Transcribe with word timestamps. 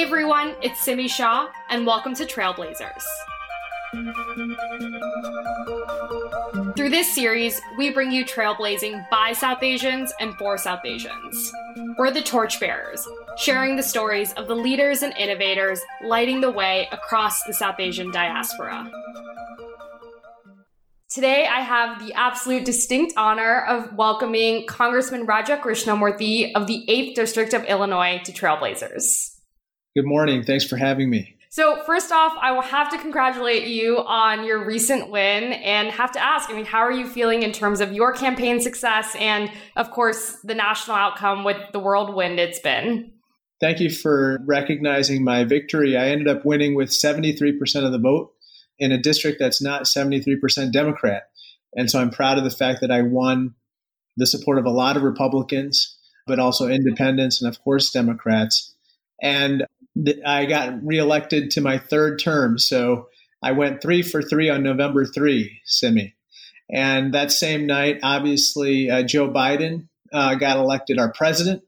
Everyone, 0.00 0.56
it's 0.62 0.80
Simi 0.80 1.08
Shaw, 1.08 1.48
and 1.68 1.86
welcome 1.86 2.14
to 2.14 2.24
Trailblazers. 2.24 3.04
Through 6.74 6.88
this 6.88 7.14
series, 7.14 7.60
we 7.76 7.90
bring 7.90 8.10
you 8.10 8.24
trailblazing 8.24 9.08
by 9.10 9.34
South 9.34 9.62
Asians 9.62 10.10
and 10.18 10.34
for 10.36 10.56
South 10.56 10.86
Asians. 10.86 11.52
We're 11.98 12.10
the 12.10 12.22
torchbearers, 12.22 13.06
sharing 13.36 13.76
the 13.76 13.82
stories 13.82 14.32
of 14.32 14.48
the 14.48 14.54
leaders 14.54 15.02
and 15.02 15.14
innovators 15.18 15.82
lighting 16.02 16.40
the 16.40 16.50
way 16.50 16.88
across 16.92 17.42
the 17.42 17.52
South 17.52 17.78
Asian 17.78 18.10
diaspora. 18.10 18.90
Today, 21.10 21.46
I 21.46 21.60
have 21.60 21.98
the 21.98 22.14
absolute 22.14 22.64
distinct 22.64 23.12
honor 23.18 23.66
of 23.66 23.94
welcoming 23.94 24.66
Congressman 24.66 25.26
Raja 25.26 25.58
Krishnamoorthi 25.58 26.52
of 26.54 26.66
the 26.66 26.86
8th 26.88 27.14
District 27.14 27.52
of 27.52 27.64
Illinois 27.64 28.22
to 28.24 28.32
Trailblazers. 28.32 29.36
Good 29.96 30.06
morning. 30.06 30.44
Thanks 30.44 30.64
for 30.64 30.76
having 30.76 31.10
me. 31.10 31.36
So, 31.52 31.82
first 31.82 32.12
off, 32.12 32.32
I 32.40 32.52
will 32.52 32.62
have 32.62 32.90
to 32.90 32.98
congratulate 32.98 33.66
you 33.66 33.98
on 33.98 34.44
your 34.44 34.64
recent 34.64 35.10
win 35.10 35.52
and 35.52 35.90
have 35.90 36.12
to 36.12 36.22
ask 36.22 36.48
I 36.48 36.52
mean, 36.52 36.64
how 36.64 36.78
are 36.78 36.92
you 36.92 37.08
feeling 37.08 37.42
in 37.42 37.50
terms 37.50 37.80
of 37.80 37.92
your 37.92 38.12
campaign 38.12 38.60
success 38.60 39.16
and, 39.18 39.50
of 39.74 39.90
course, 39.90 40.36
the 40.44 40.54
national 40.54 40.96
outcome 40.96 41.42
with 41.42 41.56
the 41.72 41.80
whirlwind 41.80 42.38
it's 42.38 42.60
been? 42.60 43.10
Thank 43.60 43.80
you 43.80 43.90
for 43.90 44.38
recognizing 44.46 45.24
my 45.24 45.42
victory. 45.42 45.96
I 45.96 46.10
ended 46.10 46.28
up 46.28 46.44
winning 46.44 46.76
with 46.76 46.90
73% 46.90 47.84
of 47.84 47.90
the 47.90 47.98
vote 47.98 48.32
in 48.78 48.92
a 48.92 48.98
district 48.98 49.38
that's 49.40 49.60
not 49.60 49.82
73% 49.82 50.72
Democrat. 50.72 51.24
And 51.74 51.90
so 51.90 52.00
I'm 52.00 52.10
proud 52.10 52.38
of 52.38 52.44
the 52.44 52.50
fact 52.50 52.80
that 52.80 52.92
I 52.92 53.02
won 53.02 53.56
the 54.16 54.26
support 54.26 54.58
of 54.58 54.66
a 54.66 54.70
lot 54.70 54.96
of 54.96 55.02
Republicans, 55.02 55.98
but 56.28 56.38
also 56.38 56.68
independents 56.68 57.42
and, 57.42 57.52
of 57.52 57.60
course, 57.62 57.90
Democrats. 57.90 58.72
And 59.20 59.66
I 60.24 60.46
got 60.46 60.84
reelected 60.84 61.50
to 61.52 61.60
my 61.60 61.78
third 61.78 62.20
term. 62.20 62.58
So 62.58 63.08
I 63.42 63.52
went 63.52 63.82
three 63.82 64.02
for 64.02 64.22
three 64.22 64.48
on 64.48 64.62
November 64.62 65.04
3, 65.04 65.60
Simi. 65.64 66.14
And 66.72 67.14
that 67.14 67.32
same 67.32 67.66
night, 67.66 67.98
obviously, 68.02 68.90
uh, 68.90 69.02
Joe 69.02 69.28
Biden 69.28 69.88
uh, 70.12 70.36
got 70.36 70.56
elected 70.56 70.98
our 70.98 71.12
president. 71.12 71.62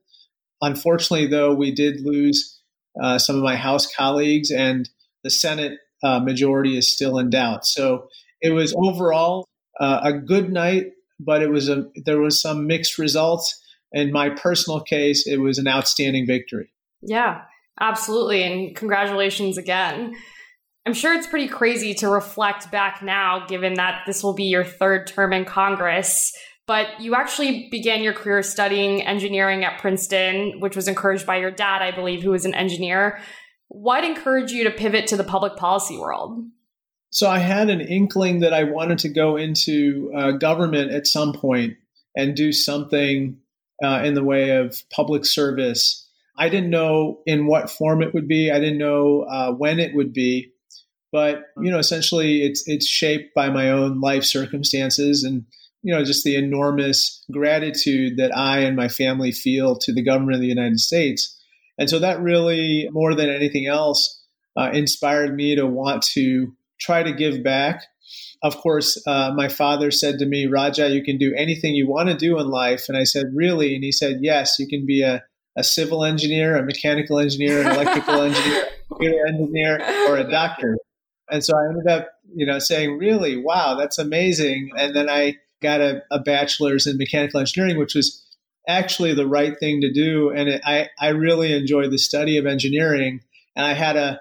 Unfortunately, 0.60 1.26
though, 1.26 1.54
we 1.54 1.72
did 1.72 2.02
lose 2.02 2.60
uh, 3.00 3.18
some 3.18 3.36
of 3.36 3.42
my 3.42 3.56
House 3.56 3.92
colleagues, 3.92 4.50
and 4.50 4.88
the 5.24 5.30
Senate 5.30 5.78
uh, 6.04 6.20
majority 6.20 6.76
is 6.76 6.92
still 6.92 7.18
in 7.18 7.30
doubt. 7.30 7.66
So 7.66 8.08
it 8.40 8.50
was 8.50 8.74
overall 8.76 9.48
uh, 9.80 10.00
a 10.04 10.12
good 10.12 10.52
night, 10.52 10.92
but 11.18 11.42
it 11.42 11.50
was 11.50 11.68
a 11.68 11.86
there 12.04 12.20
was 12.20 12.40
some 12.40 12.66
mixed 12.66 12.98
results. 12.98 13.58
In 13.92 14.12
my 14.12 14.30
personal 14.30 14.80
case, 14.80 15.26
it 15.26 15.38
was 15.38 15.58
an 15.58 15.68
outstanding 15.68 16.26
victory. 16.26 16.72
Yeah, 17.02 17.42
absolutely, 17.80 18.42
and 18.42 18.76
congratulations 18.76 19.58
again. 19.58 20.14
I'm 20.84 20.94
sure 20.94 21.14
it's 21.14 21.26
pretty 21.26 21.48
crazy 21.48 21.94
to 21.94 22.08
reflect 22.08 22.70
back 22.70 23.02
now, 23.02 23.46
given 23.46 23.74
that 23.74 24.02
this 24.06 24.22
will 24.22 24.34
be 24.34 24.44
your 24.44 24.64
third 24.64 25.06
term 25.06 25.32
in 25.32 25.44
Congress. 25.44 26.32
But 26.66 27.00
you 27.00 27.14
actually 27.14 27.68
began 27.70 28.02
your 28.02 28.12
career 28.12 28.42
studying 28.42 29.02
engineering 29.02 29.64
at 29.64 29.80
Princeton, 29.80 30.60
which 30.60 30.76
was 30.76 30.88
encouraged 30.88 31.26
by 31.26 31.36
your 31.36 31.50
dad, 31.50 31.82
I 31.82 31.90
believe, 31.90 32.22
who 32.22 32.30
was 32.30 32.44
an 32.44 32.54
engineer. 32.54 33.20
What 33.68 34.04
encouraged 34.04 34.52
you 34.52 34.64
to 34.64 34.70
pivot 34.70 35.06
to 35.08 35.16
the 35.16 35.24
public 35.24 35.56
policy 35.56 35.98
world? 35.98 36.44
So 37.10 37.28
I 37.28 37.38
had 37.38 37.68
an 37.68 37.80
inkling 37.80 38.40
that 38.40 38.54
I 38.54 38.64
wanted 38.64 38.98
to 39.00 39.08
go 39.08 39.36
into 39.36 40.10
uh, 40.16 40.32
government 40.32 40.92
at 40.92 41.06
some 41.06 41.32
point 41.32 41.76
and 42.16 42.34
do 42.34 42.52
something 42.52 43.38
uh, 43.82 44.02
in 44.04 44.14
the 44.14 44.24
way 44.24 44.50
of 44.56 44.82
public 44.90 45.24
service. 45.24 46.01
I 46.36 46.48
didn't 46.48 46.70
know 46.70 47.20
in 47.26 47.46
what 47.46 47.70
form 47.70 48.02
it 48.02 48.14
would 48.14 48.26
be. 48.26 48.50
I 48.50 48.58
didn't 48.58 48.78
know 48.78 49.22
uh, 49.22 49.52
when 49.52 49.78
it 49.78 49.94
would 49.94 50.12
be, 50.12 50.52
but 51.10 51.42
you 51.58 51.70
know, 51.70 51.78
essentially, 51.78 52.42
it's 52.42 52.66
it's 52.66 52.86
shaped 52.86 53.34
by 53.34 53.50
my 53.50 53.70
own 53.70 54.00
life 54.00 54.24
circumstances 54.24 55.24
and 55.24 55.44
you 55.82 55.94
know 55.94 56.04
just 56.04 56.24
the 56.24 56.36
enormous 56.36 57.24
gratitude 57.30 58.16
that 58.16 58.36
I 58.36 58.60
and 58.60 58.76
my 58.76 58.88
family 58.88 59.32
feel 59.32 59.76
to 59.76 59.92
the 59.92 60.04
government 60.04 60.36
of 60.36 60.40
the 60.40 60.46
United 60.46 60.80
States 60.80 61.38
and 61.78 61.88
so 61.88 61.98
that 61.98 62.20
really, 62.20 62.88
more 62.92 63.14
than 63.14 63.28
anything 63.28 63.66
else, 63.66 64.20
uh, 64.56 64.70
inspired 64.72 65.34
me 65.34 65.56
to 65.56 65.66
want 65.66 66.02
to 66.14 66.54
try 66.78 67.02
to 67.02 67.12
give 67.12 67.42
back. 67.42 67.82
Of 68.42 68.56
course, 68.58 69.02
uh, 69.06 69.32
my 69.34 69.48
father 69.48 69.90
said 69.90 70.18
to 70.18 70.26
me, 70.26 70.46
Raja, 70.46 70.90
you 70.90 71.02
can 71.02 71.16
do 71.16 71.32
anything 71.36 71.74
you 71.74 71.88
want 71.88 72.08
to 72.08 72.16
do 72.16 72.38
in 72.38 72.48
life. 72.48 72.84
And 72.88 72.98
I 72.98 73.04
said, 73.04 73.26
Really? 73.34 73.74
And 73.74 73.82
he 73.82 73.92
said, 73.92 74.18
Yes, 74.20 74.58
you 74.58 74.68
can 74.68 74.84
be 74.84 75.02
a, 75.02 75.22
a 75.56 75.64
civil 75.64 76.04
engineer, 76.04 76.56
a 76.56 76.62
mechanical 76.62 77.18
engineer, 77.18 77.60
an 77.60 77.68
electrical 77.68 78.20
engineer, 78.22 78.64
computer 78.88 79.26
engineer, 79.26 79.80
or 80.08 80.16
a 80.16 80.30
doctor. 80.30 80.76
And 81.30 81.44
so 81.44 81.56
I 81.56 81.68
ended 81.68 81.86
up, 81.86 82.08
you 82.34 82.46
know, 82.46 82.58
saying, 82.58 82.98
Really? 82.98 83.36
Wow, 83.36 83.76
that's 83.76 83.98
amazing. 83.98 84.70
And 84.76 84.94
then 84.94 85.08
I 85.08 85.36
got 85.62 85.80
a, 85.80 86.02
a 86.10 86.18
bachelor's 86.18 86.86
in 86.86 86.98
mechanical 86.98 87.40
engineering, 87.40 87.78
which 87.78 87.94
was 87.94 88.22
actually 88.68 89.14
the 89.14 89.26
right 89.26 89.58
thing 89.58 89.80
to 89.80 89.92
do. 89.92 90.30
And 90.30 90.48
it, 90.48 90.62
I, 90.64 90.88
I 91.00 91.08
really 91.08 91.52
enjoyed 91.52 91.90
the 91.90 91.98
study 91.98 92.36
of 92.36 92.46
engineering. 92.46 93.20
And 93.56 93.66
I 93.66 93.74
had 93.74 93.96
a, 93.96 94.20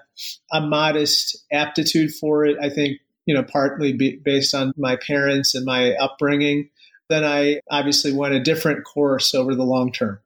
a 0.52 0.60
modest 0.60 1.44
aptitude 1.52 2.12
for 2.14 2.44
it, 2.44 2.56
I 2.60 2.68
think, 2.68 2.98
you 3.26 3.34
know, 3.34 3.42
partly 3.42 3.92
be, 3.92 4.16
based 4.16 4.54
on 4.54 4.72
my 4.76 4.96
parents 4.96 5.54
and 5.54 5.64
my 5.64 5.94
upbringing. 5.94 6.70
Then 7.08 7.24
I 7.24 7.60
obviously 7.70 8.12
went 8.12 8.34
a 8.34 8.40
different 8.40 8.84
course 8.84 9.34
over 9.34 9.54
the 9.54 9.64
long 9.64 9.92
term. 9.92 10.20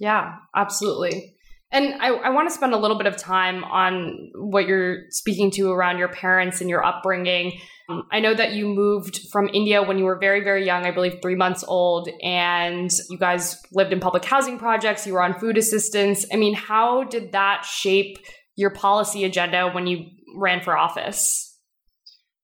Yeah, 0.00 0.36
absolutely. 0.56 1.36
And 1.70 1.94
I, 2.02 2.08
I 2.08 2.30
want 2.30 2.48
to 2.48 2.54
spend 2.54 2.74
a 2.74 2.76
little 2.76 2.98
bit 2.98 3.06
of 3.06 3.16
time 3.16 3.62
on 3.62 4.32
what 4.34 4.66
you're 4.66 5.02
speaking 5.10 5.52
to 5.52 5.70
around 5.70 5.98
your 5.98 6.08
parents 6.08 6.60
and 6.60 6.68
your 6.68 6.84
upbringing. 6.84 7.60
I 8.10 8.18
know 8.18 8.34
that 8.34 8.52
you 8.52 8.66
moved 8.66 9.20
from 9.30 9.48
India 9.52 9.82
when 9.82 9.98
you 9.98 10.04
were 10.04 10.18
very, 10.18 10.42
very 10.42 10.64
young, 10.64 10.84
I 10.84 10.90
believe 10.90 11.18
three 11.22 11.36
months 11.36 11.64
old, 11.66 12.08
and 12.22 12.90
you 13.08 13.18
guys 13.18 13.60
lived 13.72 13.92
in 13.92 14.00
public 14.00 14.24
housing 14.24 14.58
projects, 14.58 15.06
you 15.06 15.12
were 15.12 15.22
on 15.22 15.38
food 15.38 15.58
assistance. 15.58 16.24
I 16.32 16.36
mean, 16.36 16.54
how 16.54 17.04
did 17.04 17.32
that 17.32 17.64
shape 17.64 18.18
your 18.56 18.70
policy 18.70 19.24
agenda 19.24 19.70
when 19.70 19.86
you 19.86 20.06
ran 20.36 20.62
for 20.62 20.76
office? 20.76 21.56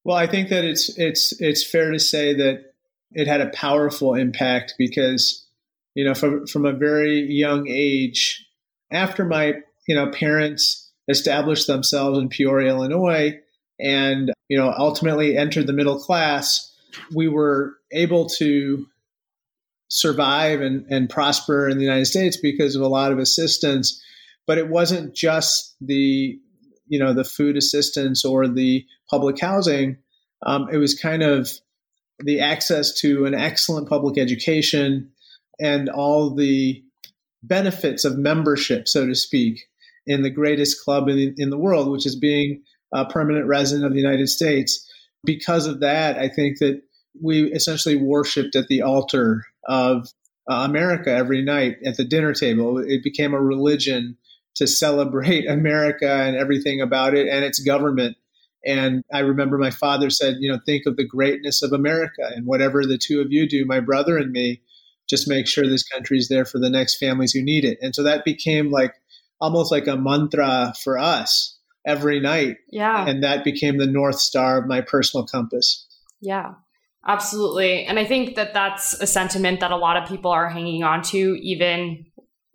Well, 0.05 0.16
I 0.16 0.27
think 0.27 0.50
that 0.50 0.65
it's 0.65 0.97
it's 0.99 1.41
it's 1.41 1.69
fair 1.69 1.91
to 1.91 1.99
say 1.99 2.34
that 2.34 2.72
it 3.12 3.27
had 3.27 3.41
a 3.41 3.50
powerful 3.50 4.15
impact 4.15 4.75
because, 4.78 5.46
you 5.97 6.05
know, 6.05 6.15
from 6.15 6.47
from 6.47 6.67
a 6.67 6.75
very 6.75 7.23
young 7.23 7.67
age, 7.69 8.47
after 8.93 9.25
my 9.25 9.55
you 9.89 9.95
know 9.95 10.11
parents 10.11 10.93
established 11.09 11.67
themselves 11.67 12.19
in 12.19 12.29
Peoria, 12.29 12.69
Illinois, 12.69 13.41
and 13.81 14.31
you 14.49 14.59
know 14.59 14.73
ultimately 14.77 15.39
entered 15.39 15.67
the 15.67 15.73
middle 15.73 15.99
class, 15.99 16.71
we 17.15 17.29
were 17.29 17.79
able 17.93 18.29
to 18.29 18.87
survive 19.89 20.61
and, 20.61 20.84
and 20.91 21.09
prosper 21.09 21.67
in 21.67 21.79
the 21.79 21.84
United 21.84 22.05
States 22.05 22.37
because 22.37 22.77
of 22.77 22.83
a 22.83 22.89
lot 22.89 23.11
of 23.11 23.19
assistance. 23.19 24.03
But 24.47 24.59
it 24.59 24.69
wasn't 24.69 25.15
just 25.15 25.77
the 25.81 26.39
you 26.89 26.99
know 26.99 27.15
the 27.15 27.25
food 27.25 27.57
assistance 27.57 28.23
or 28.23 28.47
the 28.47 28.84
public 29.09 29.41
housing. 29.41 29.97
Um, 30.45 30.69
it 30.71 30.77
was 30.77 30.93
kind 30.95 31.23
of 31.23 31.51
the 32.19 32.41
access 32.41 32.93
to 33.01 33.25
an 33.25 33.33
excellent 33.33 33.89
public 33.89 34.19
education 34.19 35.11
and 35.61 35.89
all 35.89 36.34
the 36.34 36.83
benefits 37.43 38.05
of 38.05 38.19
membership, 38.19 38.89
so 38.89 39.06
to 39.06 39.15
speak, 39.15 39.67
in 40.06 40.22
the 40.22 40.31
greatest 40.31 40.83
club 40.84 41.09
in 41.09 41.17
the, 41.17 41.34
in 41.37 41.50
the 41.50 41.59
world, 41.59 41.91
which 41.91 42.06
is 42.06 42.17
being 42.17 42.62
a 42.93 43.05
permanent 43.05 43.47
resident 43.47 43.87
of 43.87 43.93
the 43.93 44.00
United 44.00 44.28
States. 44.28 44.89
Because 45.25 45.66
of 45.66 45.81
that, 45.81 46.19
I 46.19 46.28
think 46.28 46.59
that 46.59 46.83
we 47.22 47.53
essentially 47.53 47.97
worshipped 47.97 48.55
at 48.56 48.69
the 48.69 48.83
altar 48.83 49.45
of 49.66 50.09
uh, 50.48 50.54
America 50.69 51.10
every 51.10 51.42
night 51.42 51.77
at 51.84 51.97
the 51.97 52.04
dinner 52.04 52.33
table. 52.33 52.78
It 52.78 53.03
became 53.03 53.34
a 53.34 53.41
religion 53.41 54.16
to 54.57 54.66
celebrate 54.66 55.47
America 55.48 56.10
and 56.10 56.36
everything 56.36 56.80
about 56.80 57.15
it 57.15 57.28
and 57.28 57.45
its 57.45 57.59
government. 57.59 58.16
And 58.65 59.04
I 59.13 59.21
remember 59.21 59.59
my 59.59 59.71
father 59.71 60.10
said, 60.10 60.36
you 60.41 60.51
know, 60.51 60.59
think 60.66 60.86
of 60.86 60.97
the 60.97 61.07
greatness 61.07 61.63
of 61.63 61.72
America 61.72 62.28
and 62.34 62.47
whatever 62.47 62.84
the 62.84 62.98
two 62.98 63.21
of 63.21 63.30
you 63.30 63.48
do, 63.48 63.65
my 63.65 63.80
brother 63.80 64.16
and 64.16 64.33
me, 64.33 64.60
just 65.08 65.28
make 65.28 65.47
sure 65.47 65.66
this 65.66 65.86
country 65.88 66.18
is 66.18 66.28
there 66.28 66.44
for 66.44 66.58
the 66.58 66.70
next 66.70 66.97
families 66.97 67.32
who 67.32 67.42
need 67.42 67.64
it. 67.64 67.78
And 67.80 67.94
so 67.94 68.03
that 68.03 68.24
became 68.24 68.70
like 68.70 68.94
almost 69.41 69.70
like 69.70 69.86
a 69.86 69.97
mantra 69.97 70.74
for 70.82 70.98
us 70.98 71.58
every 71.86 72.20
night. 72.20 72.56
Yeah. 72.70 73.06
And 73.06 73.22
that 73.22 73.44
became 73.44 73.78
the 73.78 73.86
North 73.86 74.18
Star 74.18 74.58
of 74.58 74.66
my 74.66 74.80
personal 74.80 75.26
compass. 75.26 75.86
Yeah. 76.20 76.54
Absolutely. 77.06 77.84
And 77.84 78.00
I 78.00 78.04
think 78.04 78.34
that 78.34 78.53
that's 78.53 78.94
a 79.00 79.06
sentiment 79.06 79.60
that 79.60 79.70
a 79.70 79.76
lot 79.76 79.97
of 79.97 80.08
people 80.08 80.32
are 80.32 80.48
hanging 80.48 80.82
on 80.82 81.03
to, 81.03 81.38
even 81.41 82.06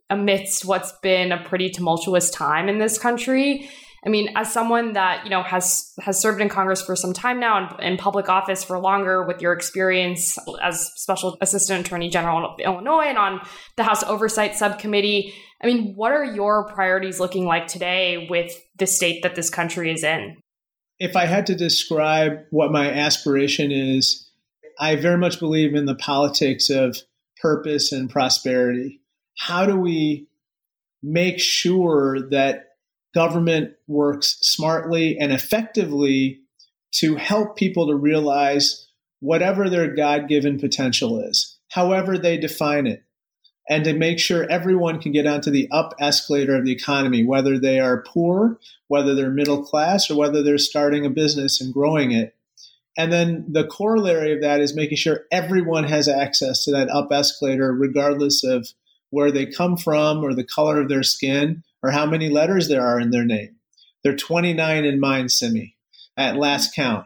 amidst 0.09 0.65
what's 0.65 0.91
been 1.01 1.31
a 1.31 1.41
pretty 1.41 1.69
tumultuous 1.69 2.29
time 2.29 2.67
in 2.67 2.77
this 2.77 2.99
country. 2.99 3.69
I 4.03 4.09
mean, 4.09 4.29
as 4.35 4.51
someone 4.51 4.93
that, 4.93 5.25
you 5.25 5.29
know, 5.29 5.43
has 5.43 5.93
has 5.99 6.19
served 6.19 6.41
in 6.41 6.49
Congress 6.49 6.81
for 6.81 6.95
some 6.95 7.13
time 7.13 7.39
now 7.39 7.57
and 7.77 7.93
in 7.93 7.97
public 7.97 8.29
office 8.29 8.63
for 8.63 8.79
longer 8.79 9.23
with 9.23 9.41
your 9.41 9.53
experience 9.53 10.39
as 10.61 10.89
special 10.95 11.37
assistant 11.39 11.85
attorney 11.85 12.09
general 12.09 12.45
of 12.45 12.59
Illinois 12.59 13.05
and 13.05 13.17
on 13.19 13.41
the 13.77 13.83
House 13.83 14.03
Oversight 14.03 14.55
Subcommittee, 14.55 15.33
I 15.61 15.67
mean, 15.67 15.93
what 15.95 16.11
are 16.11 16.23
your 16.23 16.67
priorities 16.73 17.19
looking 17.19 17.45
like 17.45 17.67
today 17.67 18.25
with 18.27 18.51
the 18.77 18.87
state 18.87 19.21
that 19.21 19.35
this 19.35 19.51
country 19.51 19.91
is 19.91 20.03
in? 20.03 20.37
If 20.97 21.15
I 21.15 21.25
had 21.25 21.45
to 21.47 21.55
describe 21.55 22.39
what 22.49 22.71
my 22.71 22.91
aspiration 22.91 23.71
is, 23.71 24.27
I 24.79 24.95
very 24.95 25.17
much 25.17 25.39
believe 25.39 25.75
in 25.75 25.85
the 25.85 25.95
politics 25.95 26.71
of 26.71 26.97
purpose 27.39 27.91
and 27.91 28.09
prosperity. 28.09 29.01
How 29.37 29.67
do 29.67 29.77
we 29.77 30.27
make 31.03 31.39
sure 31.39 32.19
that 32.29 32.70
government 33.13 33.73
works 33.87 34.37
smartly 34.41 35.17
and 35.17 35.31
effectively 35.31 36.41
to 36.91 37.15
help 37.15 37.55
people 37.55 37.87
to 37.87 37.95
realize 37.95 38.87
whatever 39.19 39.69
their 39.69 39.93
God 39.93 40.27
given 40.27 40.59
potential 40.59 41.19
is, 41.19 41.57
however 41.69 42.17
they 42.17 42.37
define 42.37 42.87
it, 42.87 43.03
and 43.69 43.83
to 43.85 43.93
make 43.93 44.19
sure 44.19 44.49
everyone 44.49 44.99
can 44.99 45.11
get 45.11 45.27
onto 45.27 45.51
the 45.51 45.69
up 45.71 45.93
escalator 45.99 46.55
of 46.55 46.65
the 46.65 46.71
economy, 46.71 47.23
whether 47.23 47.57
they 47.57 47.79
are 47.79 48.03
poor, 48.05 48.59
whether 48.87 49.15
they're 49.15 49.29
middle 49.29 49.63
class, 49.63 50.09
or 50.09 50.17
whether 50.17 50.41
they're 50.43 50.57
starting 50.57 51.05
a 51.05 51.09
business 51.09 51.61
and 51.61 51.73
growing 51.73 52.11
it. 52.11 52.35
And 52.97 53.13
then 53.13 53.45
the 53.47 53.65
corollary 53.65 54.33
of 54.33 54.41
that 54.41 54.59
is 54.59 54.75
making 54.75 54.97
sure 54.97 55.25
everyone 55.31 55.85
has 55.85 56.07
access 56.07 56.65
to 56.65 56.71
that 56.71 56.89
up 56.89 57.11
escalator, 57.11 57.71
regardless 57.71 58.43
of 58.43 58.67
where 59.11 59.31
they 59.31 59.45
come 59.45 59.77
from 59.77 60.23
or 60.23 60.33
the 60.33 60.43
color 60.43 60.81
of 60.81 60.89
their 60.89 61.03
skin 61.03 61.63
or 61.83 61.91
how 61.91 62.05
many 62.05 62.29
letters 62.29 62.67
there 62.67 62.85
are 62.85 62.99
in 62.99 63.11
their 63.11 63.25
name. 63.25 63.55
They're 64.03 64.15
29 64.15 64.83
in 64.83 64.99
mine, 64.99 65.29
Simi, 65.29 65.75
at 66.17 66.35
last 66.35 66.73
count. 66.75 67.05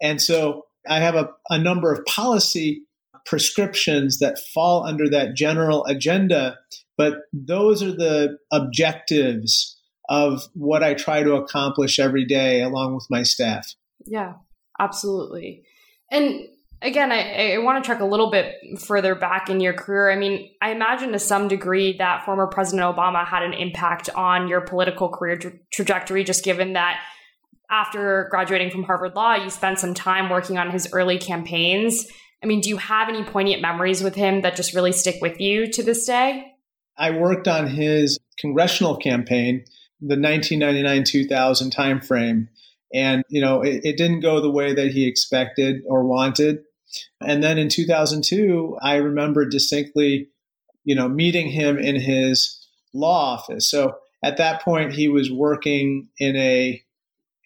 And 0.00 0.22
so 0.22 0.66
I 0.88 1.00
have 1.00 1.16
a, 1.16 1.30
a 1.50 1.58
number 1.58 1.92
of 1.92 2.04
policy 2.06 2.82
prescriptions 3.26 4.20
that 4.20 4.38
fall 4.54 4.86
under 4.86 5.08
that 5.10 5.34
general 5.34 5.84
agenda, 5.86 6.56
but 6.96 7.14
those 7.32 7.82
are 7.82 7.92
the 7.92 8.38
objectives 8.52 9.76
of 10.08 10.48
what 10.54 10.82
I 10.82 10.94
try 10.94 11.22
to 11.22 11.34
accomplish 11.34 11.98
every 11.98 12.24
day 12.24 12.62
along 12.62 12.94
with 12.94 13.06
my 13.10 13.22
staff. 13.22 13.74
Yeah, 14.06 14.34
absolutely. 14.80 15.64
And 16.10 16.48
again, 16.82 17.12
I, 17.12 17.54
I 17.54 17.58
want 17.58 17.82
to 17.82 17.86
track 17.86 18.00
a 18.00 18.04
little 18.04 18.30
bit 18.30 18.54
further 18.80 19.14
back 19.14 19.48
in 19.48 19.60
your 19.60 19.72
career. 19.72 20.10
I 20.10 20.16
mean, 20.16 20.50
I 20.62 20.70
imagine 20.70 21.12
to 21.12 21.18
some 21.18 21.48
degree 21.48 21.96
that 21.98 22.24
former 22.24 22.46
President 22.46 22.82
Obama 22.82 23.26
had 23.26 23.42
an 23.42 23.52
impact 23.52 24.10
on 24.14 24.48
your 24.48 24.60
political 24.60 25.08
career 25.08 25.36
tra- 25.36 25.52
trajectory, 25.72 26.24
just 26.24 26.44
given 26.44 26.74
that 26.74 27.00
after 27.70 28.28
graduating 28.30 28.70
from 28.70 28.84
Harvard 28.84 29.14
Law, 29.14 29.34
you 29.34 29.50
spent 29.50 29.78
some 29.78 29.94
time 29.94 30.30
working 30.30 30.58
on 30.58 30.70
his 30.70 30.88
early 30.92 31.18
campaigns. 31.18 32.06
I 32.42 32.46
mean, 32.46 32.60
do 32.60 32.68
you 32.68 32.76
have 32.76 33.08
any 33.08 33.24
poignant 33.24 33.60
memories 33.60 34.02
with 34.02 34.14
him 34.14 34.42
that 34.42 34.56
just 34.56 34.74
really 34.74 34.92
stick 34.92 35.16
with 35.20 35.40
you 35.40 35.70
to 35.72 35.82
this 35.82 36.06
day? 36.06 36.46
I 36.96 37.10
worked 37.10 37.46
on 37.46 37.66
his 37.66 38.18
congressional 38.38 38.96
campaign, 38.96 39.64
the 40.00 40.18
1999 40.18 41.04
2000 41.04 41.72
timeframe. 41.72 42.48
And, 42.94 43.22
you 43.28 43.40
know, 43.40 43.60
it, 43.62 43.82
it 43.84 43.96
didn't 43.96 44.20
go 44.20 44.40
the 44.40 44.50
way 44.50 44.72
that 44.72 44.92
he 44.92 45.06
expected 45.06 45.82
or 45.86 46.04
wanted. 46.04 46.60
And 47.20 47.42
then 47.42 47.58
in 47.58 47.68
2002, 47.68 48.78
I 48.80 48.96
remember 48.96 49.44
distinctly, 49.44 50.28
you 50.84 50.94
know, 50.94 51.08
meeting 51.08 51.48
him 51.48 51.78
in 51.78 51.96
his 51.96 52.66
law 52.92 53.34
office. 53.34 53.70
So 53.70 53.96
at 54.22 54.36
that 54.38 54.62
point, 54.62 54.92
he 54.92 55.08
was 55.08 55.30
working 55.30 56.08
in 56.18 56.36
a 56.36 56.82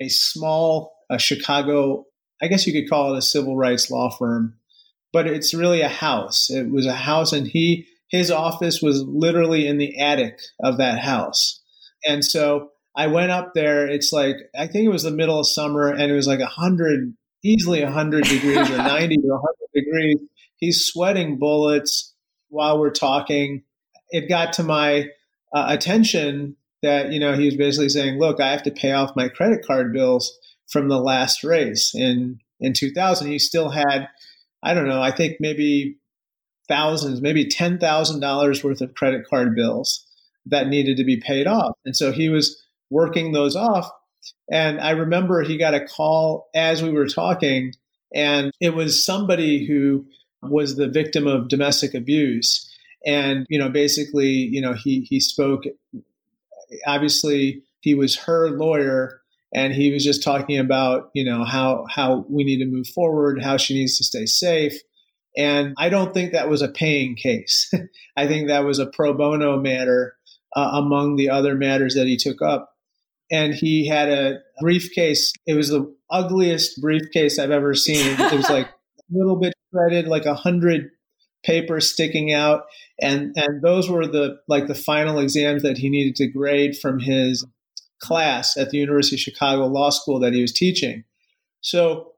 a 0.00 0.08
small 0.08 0.92
a 1.10 1.18
Chicago, 1.18 2.06
I 2.40 2.48
guess 2.48 2.66
you 2.66 2.72
could 2.72 2.88
call 2.88 3.14
it 3.14 3.18
a 3.18 3.22
civil 3.22 3.56
rights 3.56 3.90
law 3.90 4.10
firm, 4.10 4.54
but 5.12 5.26
it's 5.26 5.54
really 5.54 5.82
a 5.82 5.88
house. 5.88 6.50
It 6.50 6.70
was 6.70 6.86
a 6.86 6.94
house, 6.94 7.32
and 7.32 7.46
he 7.46 7.86
his 8.08 8.30
office 8.30 8.82
was 8.82 9.02
literally 9.02 9.66
in 9.66 9.78
the 9.78 9.98
attic 9.98 10.38
of 10.62 10.78
that 10.78 10.98
house. 10.98 11.60
And 12.06 12.24
so 12.24 12.70
I 12.96 13.06
went 13.06 13.30
up 13.30 13.52
there. 13.54 13.86
It's 13.86 14.12
like 14.12 14.36
I 14.58 14.66
think 14.66 14.84
it 14.84 14.92
was 14.92 15.02
the 15.02 15.10
middle 15.10 15.38
of 15.38 15.46
summer, 15.46 15.88
and 15.88 16.10
it 16.10 16.14
was 16.14 16.26
like 16.26 16.40
a 16.40 16.46
hundred 16.46 17.14
easily 17.42 17.82
100 17.82 18.24
degrees 18.24 18.70
or 18.70 18.76
90 18.76 19.16
or 19.24 19.40
100 19.40 19.44
degrees. 19.74 20.18
He's 20.56 20.84
sweating 20.84 21.38
bullets 21.38 22.14
while 22.48 22.78
we're 22.78 22.90
talking. 22.90 23.62
It 24.10 24.28
got 24.28 24.52
to 24.54 24.62
my 24.62 25.06
uh, 25.54 25.66
attention 25.68 26.56
that, 26.82 27.12
you 27.12 27.20
know, 27.20 27.34
he 27.34 27.46
was 27.46 27.56
basically 27.56 27.88
saying, 27.88 28.18
look, 28.18 28.40
I 28.40 28.50
have 28.50 28.62
to 28.64 28.70
pay 28.70 28.92
off 28.92 29.16
my 29.16 29.28
credit 29.28 29.64
card 29.66 29.92
bills 29.92 30.36
from 30.68 30.88
the 30.88 31.00
last 31.00 31.44
race 31.44 31.94
in, 31.94 32.38
in 32.60 32.72
2000. 32.72 33.26
He 33.26 33.38
still 33.38 33.70
had, 33.70 34.08
I 34.62 34.74
don't 34.74 34.88
know, 34.88 35.02
I 35.02 35.10
think 35.10 35.36
maybe 35.40 35.98
thousands, 36.68 37.20
maybe 37.20 37.46
$10,000 37.46 38.64
worth 38.64 38.80
of 38.80 38.94
credit 38.94 39.26
card 39.28 39.54
bills 39.54 40.06
that 40.46 40.68
needed 40.68 40.96
to 40.96 41.04
be 41.04 41.20
paid 41.20 41.46
off. 41.46 41.76
And 41.84 41.96
so 41.96 42.12
he 42.12 42.28
was 42.28 42.60
working 42.90 43.32
those 43.32 43.56
off 43.56 43.90
and 44.50 44.80
I 44.80 44.90
remember 44.90 45.42
he 45.42 45.56
got 45.56 45.74
a 45.74 45.84
call 45.84 46.48
as 46.54 46.82
we 46.82 46.90
were 46.90 47.08
talking, 47.08 47.72
and 48.14 48.52
it 48.60 48.74
was 48.74 49.04
somebody 49.04 49.66
who 49.66 50.06
was 50.42 50.76
the 50.76 50.88
victim 50.88 51.26
of 51.26 51.48
domestic 51.48 51.94
abuse. 51.94 52.68
And, 53.06 53.46
you 53.48 53.58
know, 53.58 53.68
basically, 53.68 54.28
you 54.28 54.60
know, 54.60 54.74
he, 54.74 55.00
he 55.08 55.20
spoke, 55.20 55.64
obviously, 56.86 57.62
he 57.80 57.94
was 57.94 58.16
her 58.16 58.50
lawyer 58.50 59.22
and 59.52 59.72
he 59.74 59.92
was 59.92 60.04
just 60.04 60.22
talking 60.22 60.58
about 60.58 61.10
you 61.14 61.24
know 61.24 61.44
how 61.44 61.84
how 61.88 62.24
we 62.28 62.44
need 62.44 62.58
to 62.58 62.66
move 62.66 62.86
forward 62.86 63.42
how 63.42 63.56
she 63.56 63.74
needs 63.74 63.98
to 63.98 64.04
stay 64.04 64.26
safe. 64.26 64.78
And 65.36 65.74
i 65.78 65.88
don't 65.88 66.12
think 66.12 66.32
that 66.32 66.50
was 66.50 66.62
a 66.62 66.68
paying 66.68 67.16
case. 67.16 67.72
I 68.16 68.26
think 68.26 68.48
that 68.48 68.64
was 68.64 68.78
a 68.78 68.86
pro 68.86 69.14
bono 69.14 69.58
matter 69.58 70.14
uh, 70.54 70.70
among 70.74 71.16
the 71.16 71.30
other 71.30 71.54
matters 71.54 71.94
that 71.94 72.06
he 72.06 72.16
took 72.16 72.42
up 72.42 72.71
and 73.32 73.54
he 73.54 73.88
had 73.88 74.10
a 74.10 74.40
briefcase. 74.60 75.32
It 75.46 75.54
was 75.54 75.70
the 75.70 75.92
ugliest 76.10 76.80
briefcase 76.80 77.38
I've 77.38 77.50
ever 77.50 77.74
seen. 77.74 78.20
It 78.20 78.32
was 78.32 78.50
like 78.50 78.66
a 78.66 78.70
little 79.10 79.36
bit 79.36 79.54
shredded, 79.72 80.06
like 80.06 80.26
a 80.26 80.34
hundred 80.34 80.90
papers 81.42 81.90
sticking 81.90 82.32
out, 82.32 82.64
and 83.00 83.32
and 83.36 83.62
those 83.62 83.90
were 83.90 84.06
the 84.06 84.36
like 84.46 84.68
the 84.68 84.74
final 84.74 85.18
exams 85.18 85.62
that 85.62 85.78
he 85.78 85.88
needed 85.88 86.14
to 86.16 86.28
grade 86.28 86.76
from 86.76 87.00
his 87.00 87.44
class 88.00 88.56
at 88.56 88.70
the 88.70 88.78
University 88.78 89.16
of 89.16 89.20
Chicago 89.20 89.66
Law 89.66 89.90
School 89.90 90.20
that 90.20 90.34
he 90.34 90.42
was 90.42 90.52
teaching. 90.52 91.04
So 91.62 92.12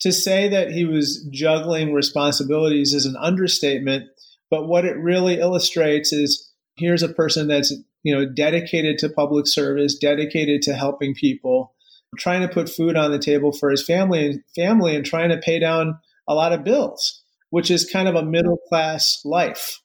to 0.00 0.12
say 0.12 0.48
that 0.48 0.70
he 0.72 0.84
was 0.84 1.26
juggling 1.30 1.94
responsibilities 1.94 2.92
is 2.92 3.06
an 3.06 3.16
understatement, 3.16 4.08
but 4.50 4.66
what 4.66 4.84
it 4.84 4.96
really 4.96 5.38
illustrates 5.38 6.12
is 6.12 6.50
here's 6.76 7.02
a 7.02 7.08
person 7.08 7.48
that's 7.48 7.72
you 8.02 8.14
know, 8.14 8.24
dedicated 8.26 8.98
to 8.98 9.08
public 9.08 9.46
service, 9.46 9.96
dedicated 9.96 10.62
to 10.62 10.74
helping 10.74 11.14
people, 11.14 11.74
trying 12.18 12.42
to 12.42 12.52
put 12.52 12.68
food 12.68 12.96
on 12.96 13.10
the 13.10 13.18
table 13.18 13.52
for 13.52 13.70
his 13.70 13.84
family 13.84 14.26
and 14.26 14.42
family 14.54 14.96
and 14.96 15.04
trying 15.04 15.30
to 15.30 15.38
pay 15.38 15.58
down 15.58 15.98
a 16.26 16.34
lot 16.34 16.52
of 16.52 16.64
bills, 16.64 17.22
which 17.50 17.70
is 17.70 17.88
kind 17.90 18.08
of 18.08 18.14
a 18.14 18.24
middle 18.24 18.58
class 18.68 19.20
life. 19.24 19.80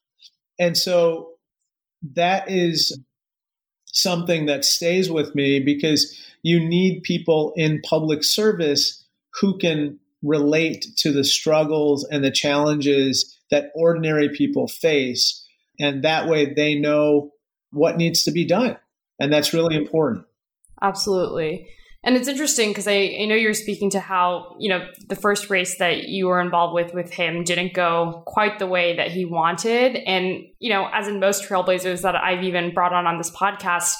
And 0.59 0.77
so 0.77 1.31
that 2.13 2.49
is 2.49 2.97
something 3.85 4.45
that 4.45 4.65
stays 4.65 5.09
with 5.09 5.33
me 5.35 5.59
because 5.59 6.21
you 6.43 6.59
need 6.59 7.03
people 7.03 7.53
in 7.55 7.81
public 7.81 8.23
service 8.23 9.03
who 9.39 9.57
can 9.57 9.99
relate 10.21 10.85
to 10.97 11.11
the 11.11 11.23
struggles 11.23 12.07
and 12.09 12.23
the 12.23 12.31
challenges 12.31 13.37
that 13.51 13.71
ordinary 13.75 14.29
people 14.29 14.67
face. 14.67 15.45
And 15.79 16.03
that 16.03 16.27
way 16.27 16.53
they 16.53 16.75
know 16.75 17.31
what 17.75 17.97
needs 17.97 18.23
to 18.23 18.31
be 18.31 18.45
done. 18.45 18.77
And 19.19 19.31
that's 19.31 19.53
really 19.53 19.75
important. 19.75 20.25
Absolutely. 20.81 21.67
And 22.03 22.15
it's 22.15 22.27
interesting 22.27 22.69
because 22.69 22.87
I, 22.87 23.17
I 23.19 23.25
know 23.25 23.33
you're 23.33 23.55
speaking 23.55 23.89
to 23.91 23.99
how, 23.99 24.55
you 24.59 24.69
know, 24.69 24.85
the 25.09 25.15
first 25.15 25.49
race 25.49 25.79
that 25.79 26.03
you 26.03 26.27
were 26.27 26.39
involved 26.39 26.75
with 26.75 26.93
with 26.93 27.11
him 27.11 27.43
didn't 27.43 27.73
go 27.73 28.23
quite 28.27 28.59
the 28.59 28.67
way 28.67 28.95
that 28.97 29.11
he 29.11 29.25
wanted. 29.25 29.95
And, 29.95 30.43
you 30.59 30.69
know, 30.69 30.87
as 30.93 31.07
in 31.07 31.19
most 31.19 31.49
trailblazers 31.49 32.03
that 32.03 32.15
I've 32.15 32.43
even 32.43 32.75
brought 32.75 32.93
on 32.93 33.07
on 33.07 33.17
this 33.17 33.31
podcast, 33.31 33.95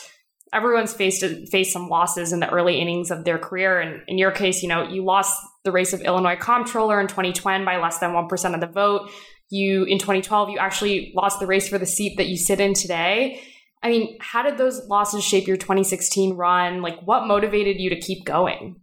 everyone's 0.54 0.94
faced 0.94 1.24
faced 1.50 1.74
some 1.74 1.90
losses 1.90 2.32
in 2.32 2.40
the 2.40 2.50
early 2.52 2.80
innings 2.80 3.10
of 3.10 3.26
their 3.26 3.40
career. 3.40 3.80
And 3.80 4.04
in 4.08 4.20
your 4.20 4.32
case, 4.32 4.62
you 4.62 4.70
know, 4.70 4.88
you 4.88 5.04
lost 5.04 5.36
the 5.64 5.72
race 5.72 5.92
of 5.92 6.02
Illinois 6.02 6.38
comptroller 6.40 7.02
in 7.02 7.08
2020 7.08 7.66
by 7.66 7.78
less 7.78 7.98
than 7.98 8.12
1% 8.12 8.54
of 8.54 8.62
the 8.62 8.68
vote. 8.68 9.10
You, 9.50 9.84
in 9.84 9.98
2012, 9.98 10.50
you 10.50 10.60
actually 10.60 11.12
lost 11.16 11.40
the 11.40 11.48
race 11.48 11.68
for 11.68 11.80
the 11.80 11.88
seat 11.88 12.18
that 12.18 12.28
you 12.28 12.38
sit 12.38 12.60
in 12.60 12.76
today. 12.76 13.42
I 13.86 13.90
mean, 13.90 14.18
how 14.20 14.42
did 14.42 14.58
those 14.58 14.88
losses 14.88 15.24
shape 15.24 15.48
your 15.48 15.58
2016 15.58 16.36
run? 16.36 16.82
Like, 16.82 17.00
what 17.04 17.28
motivated 17.28 17.80
you 17.80 17.92
to 17.92 18.00
keep 18.00 18.26
going? 18.26 18.78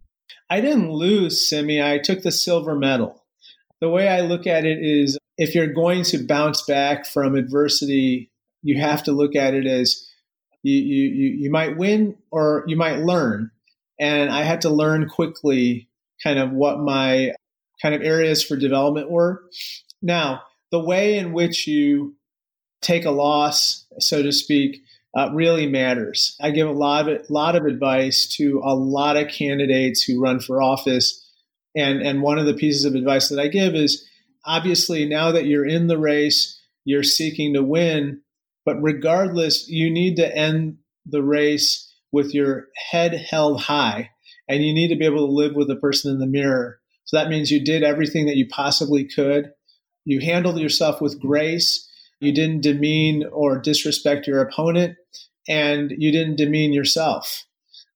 I 0.49 0.61
didn't 0.61 0.93
lose, 0.93 1.49
Simi. 1.49 1.83
I 1.83 1.99
took 1.99 2.23
the 2.23 2.31
silver 2.31 2.77
medal. 2.77 3.25
The 3.81 3.89
way 3.89 4.09
I 4.09 4.21
look 4.21 4.47
at 4.47 4.65
it 4.65 4.79
is 4.81 5.19
if 5.37 5.57
you're 5.57 5.73
going 5.73 6.05
to 6.05 6.25
bounce 6.25 6.63
back 6.63 7.05
from 7.05 7.35
adversity, 7.35 8.31
you 8.63 8.81
have 8.81 9.03
to 9.03 9.13
look 9.13 9.35
at 9.35 9.55
it 9.55 9.67
as 9.67 10.07
You, 10.63 10.81
you, 10.81 11.31
you 11.31 11.51
might 11.51 11.77
win 11.77 12.17
or 12.31 12.63
you 12.69 12.77
might 12.77 13.01
learn. 13.01 13.51
And 13.99 14.31
I 14.31 14.45
had 14.45 14.61
to 14.61 14.71
learn 14.71 15.09
quickly 15.09 15.89
kind 16.23 16.39
of 16.39 16.53
what 16.53 16.79
my 16.79 17.33
kind 17.83 17.97
of 17.97 18.03
areas 18.03 18.45
for 18.45 18.55
development 18.55 19.11
were. 19.11 19.43
Now, 20.01 20.43
the 20.71 20.79
way 20.79 21.19
in 21.19 21.33
which 21.33 21.67
you 21.67 22.15
take 22.83 23.05
a 23.05 23.11
loss, 23.11 23.85
so 23.99 24.23
to 24.23 24.31
speak, 24.31 24.83
uh, 25.17 25.31
really 25.33 25.67
matters. 25.67 26.37
I 26.41 26.51
give 26.51 26.69
a 26.69 26.73
lot 26.73 27.09
of 27.09 27.29
lot 27.31 27.57
of 27.57 27.65
advice 27.65 28.27
to 28.37 28.61
a 28.65 28.75
lot 28.75 29.17
of 29.17 29.29
candidates 29.29 30.03
who 30.03 30.23
run 30.23 30.41
for 30.41 30.63
office, 30.63 31.23
and 31.77 32.01
and 32.03 32.23
one 32.23 32.39
of 32.39 32.47
the 32.47 32.55
pieces 32.55 32.85
of 32.85 32.95
advice 32.95 33.29
that 33.29 33.39
I 33.39 33.49
give 33.49 33.75
is 33.75 34.07
obviously 34.45 35.05
now 35.07 35.33
that 35.33 35.47
you're 35.47 35.67
in 35.67 35.87
the 35.87 35.99
race, 35.99 36.61
you're 36.85 37.03
seeking 37.03 37.55
to 37.55 37.63
win, 37.63 38.23
but 38.65 38.83
regardless, 38.83 39.69
you 39.69 39.91
need 39.91 40.17
to 40.17 40.37
end 40.37 40.79
the 41.07 41.23
race 41.23 41.93
with 42.11 42.35
your 42.35 42.69
head 42.91 43.15
held 43.15 43.61
high, 43.61 44.11
and 44.49 44.65
you 44.65 44.73
need 44.73 44.89
to 44.89 44.97
be 44.97 45.05
able 45.05 45.27
to 45.27 45.33
live 45.33 45.55
with 45.55 45.69
the 45.69 45.77
person 45.77 46.13
in 46.13 46.19
the 46.21 46.27
mirror. 46.27 46.79
So 47.05 47.17
that 47.17 47.29
means 47.29 47.51
you 47.51 47.63
did 47.63 47.83
everything 47.83 48.27
that 48.27 48.37
you 48.37 48.47
possibly 48.49 49.05
could. 49.05 49.53
You 50.05 50.21
handled 50.21 50.59
yourself 50.59 51.01
with 51.01 51.21
grace 51.21 51.89
you 52.23 52.33
didn't 52.33 52.63
demean 52.63 53.25
or 53.33 53.59
disrespect 53.59 54.27
your 54.27 54.41
opponent, 54.41 54.97
and 55.49 55.93
you 55.99 56.13
didn't 56.13 56.37
demean 56.37 56.73
yourself. 56.73 57.45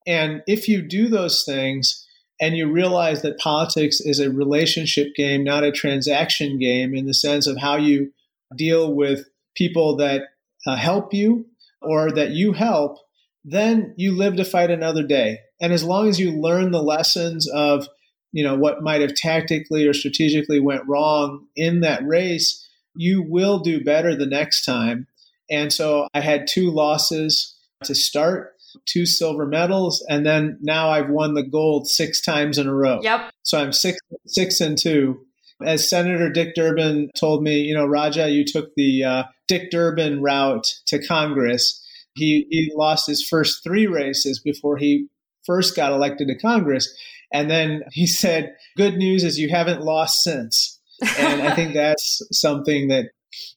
And 0.06 0.42
if 0.46 0.68
you 0.68 0.82
do 0.82 1.08
those 1.08 1.44
things 1.44 2.06
and 2.40 2.56
you 2.56 2.70
realize 2.70 3.22
that 3.22 3.38
politics 3.38 4.00
is 4.00 4.20
a 4.20 4.30
relationship 4.30 5.14
game, 5.14 5.42
not 5.42 5.64
a 5.64 5.72
transaction 5.72 6.58
game, 6.58 6.94
in 6.94 7.06
the 7.06 7.14
sense 7.14 7.46
of 7.46 7.56
how 7.56 7.76
you 7.76 8.12
deal 8.56 8.92
with 8.94 9.26
people 9.56 9.96
that 9.96 10.22
uh, 10.66 10.76
help 10.76 11.14
you 11.14 11.46
or 11.80 12.10
that 12.10 12.30
you 12.30 12.52
help, 12.52 12.98
then 13.44 13.94
you 13.96 14.12
live 14.12 14.36
to 14.36 14.44
fight 14.44 14.70
another 14.70 15.02
day. 15.02 15.38
And 15.60 15.72
as 15.72 15.84
long 15.84 16.08
as 16.08 16.20
you 16.20 16.32
learn 16.32 16.72
the 16.72 16.82
lessons 16.82 17.48
of, 17.48 17.88
you 18.32 18.44
know, 18.44 18.56
what 18.56 18.82
might 18.82 19.00
have 19.00 19.14
tactically 19.14 19.86
or 19.86 19.94
strategically 19.94 20.60
went 20.60 20.86
wrong 20.86 21.46
in 21.56 21.80
that 21.80 22.06
race, 22.06 22.65
you 22.96 23.22
will 23.22 23.58
do 23.58 23.82
better 23.82 24.14
the 24.14 24.26
next 24.26 24.64
time. 24.64 25.06
And 25.50 25.72
so 25.72 26.08
I 26.14 26.20
had 26.20 26.46
two 26.46 26.70
losses 26.70 27.56
to 27.84 27.94
start, 27.94 28.54
two 28.86 29.06
silver 29.06 29.46
medals, 29.46 30.04
and 30.08 30.26
then 30.26 30.58
now 30.60 30.90
I've 30.90 31.08
won 31.08 31.34
the 31.34 31.42
gold 31.42 31.88
six 31.88 32.20
times 32.20 32.58
in 32.58 32.66
a 32.66 32.74
row. 32.74 33.00
Yep. 33.02 33.30
So 33.42 33.60
I'm 33.60 33.72
six 33.72 33.98
six 34.26 34.60
and 34.60 34.76
two. 34.76 35.20
As 35.64 35.88
Senator 35.88 36.30
Dick 36.30 36.54
Durbin 36.54 37.10
told 37.18 37.42
me, 37.42 37.60
you 37.60 37.74
know, 37.74 37.86
Raja, 37.86 38.28
you 38.28 38.44
took 38.44 38.74
the 38.76 39.04
uh, 39.04 39.22
Dick 39.48 39.70
Durbin 39.70 40.20
route 40.20 40.66
to 40.88 41.04
Congress. 41.04 41.82
He, 42.14 42.46
he 42.50 42.72
lost 42.74 43.06
his 43.06 43.26
first 43.26 43.62
three 43.64 43.86
races 43.86 44.38
before 44.38 44.76
he 44.76 45.06
first 45.46 45.74
got 45.74 45.92
elected 45.92 46.28
to 46.28 46.38
Congress. 46.38 46.94
And 47.32 47.50
then 47.50 47.84
he 47.92 48.06
said, 48.06 48.54
Good 48.76 48.96
news 48.96 49.24
is 49.24 49.38
you 49.38 49.48
haven't 49.48 49.80
lost 49.80 50.22
since 50.22 50.75
and 51.18 51.42
I 51.42 51.54
think 51.54 51.74
that's 51.74 52.22
something 52.32 52.88
that 52.88 53.06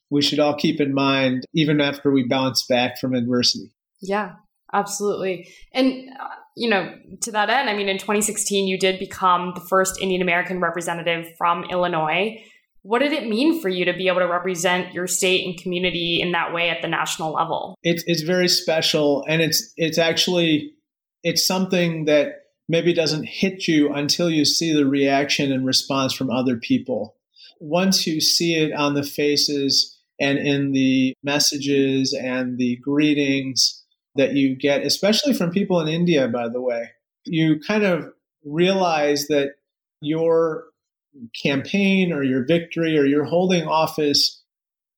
we 0.10 0.22
should 0.22 0.40
all 0.40 0.56
keep 0.56 0.82
in 0.82 0.94
mind 0.94 1.46
even 1.54 1.82
after 1.82 2.12
we 2.12 2.28
bounce 2.28 2.66
back 2.66 3.00
from 3.00 3.14
adversity. 3.14 3.72
Yeah, 4.02 4.34
absolutely. 4.74 5.50
And, 5.74 6.10
uh, 6.20 6.28
you 6.56 6.70
know, 6.70 6.94
to 7.22 7.32
that 7.32 7.50
end, 7.50 7.70
I 7.70 7.76
mean, 7.76 7.90
in 7.90 7.98
2016, 7.98 8.68
you 8.68 8.78
did 8.78 9.00
become 9.00 9.54
the 9.56 9.62
first 9.62 10.02
Indian 10.02 10.22
American 10.22 10.60
representative 10.60 11.28
from 11.38 11.64
Illinois. 11.66 12.44
What 12.82 13.00
did 13.00 13.12
it 13.12 13.28
mean 13.28 13.62
for 13.62 13.70
you 13.70 13.86
to 13.86 13.94
be 13.94 14.08
able 14.08 14.20
to 14.20 14.28
represent 14.28 14.94
your 14.94 15.06
state 15.06 15.46
and 15.46 15.62
community 15.62 16.20
in 16.22 16.32
that 16.32 16.54
way 16.54 16.70
at 16.70 16.82
the 16.82 16.88
national 16.88 17.34
level? 17.34 17.76
It's, 17.84 18.04
it's 18.08 18.22
very 18.22 18.48
special. 18.48 19.26
And 19.28 19.42
it's, 19.42 19.74
it's 19.76 19.98
actually, 19.98 20.74
it's 21.24 21.46
something 21.46 22.06
that 22.06 22.36
maybe 22.70 22.94
doesn't 22.94 23.26
hit 23.26 23.68
you 23.68 23.94
until 23.94 24.30
you 24.30 24.46
see 24.46 24.74
the 24.74 24.86
reaction 24.86 25.52
and 25.52 25.66
response 25.66 26.14
from 26.14 26.30
other 26.30 26.56
people 26.58 27.16
once 27.60 28.08
you 28.08 28.22
see 28.22 28.56
it 28.56 28.74
on 28.74 28.94
the 28.94 29.04
faces 29.04 29.98
and 30.20 30.38
in 30.38 30.72
the 30.72 31.14
messages 31.24 32.14
and 32.14 32.58
the 32.58 32.78
greetings 32.78 33.84
that 34.16 34.34
you 34.34 34.56
get, 34.56 34.84
especially 34.84 35.34
from 35.34 35.52
people 35.52 35.80
in 35.80 35.88
India, 35.88 36.28
by 36.28 36.50
the 36.50 36.62
way, 36.62 36.90
you 37.26 37.60
kind 37.66 37.84
of 37.84 38.12
realize 38.44 39.28
that 39.28 39.56
your 40.02 40.66
campaign 41.42 42.12
or 42.12 42.24
your 42.24 42.46
victory 42.46 42.98
or 42.98 43.06
your 43.06 43.26
holding 43.26 43.68
office 43.68 44.42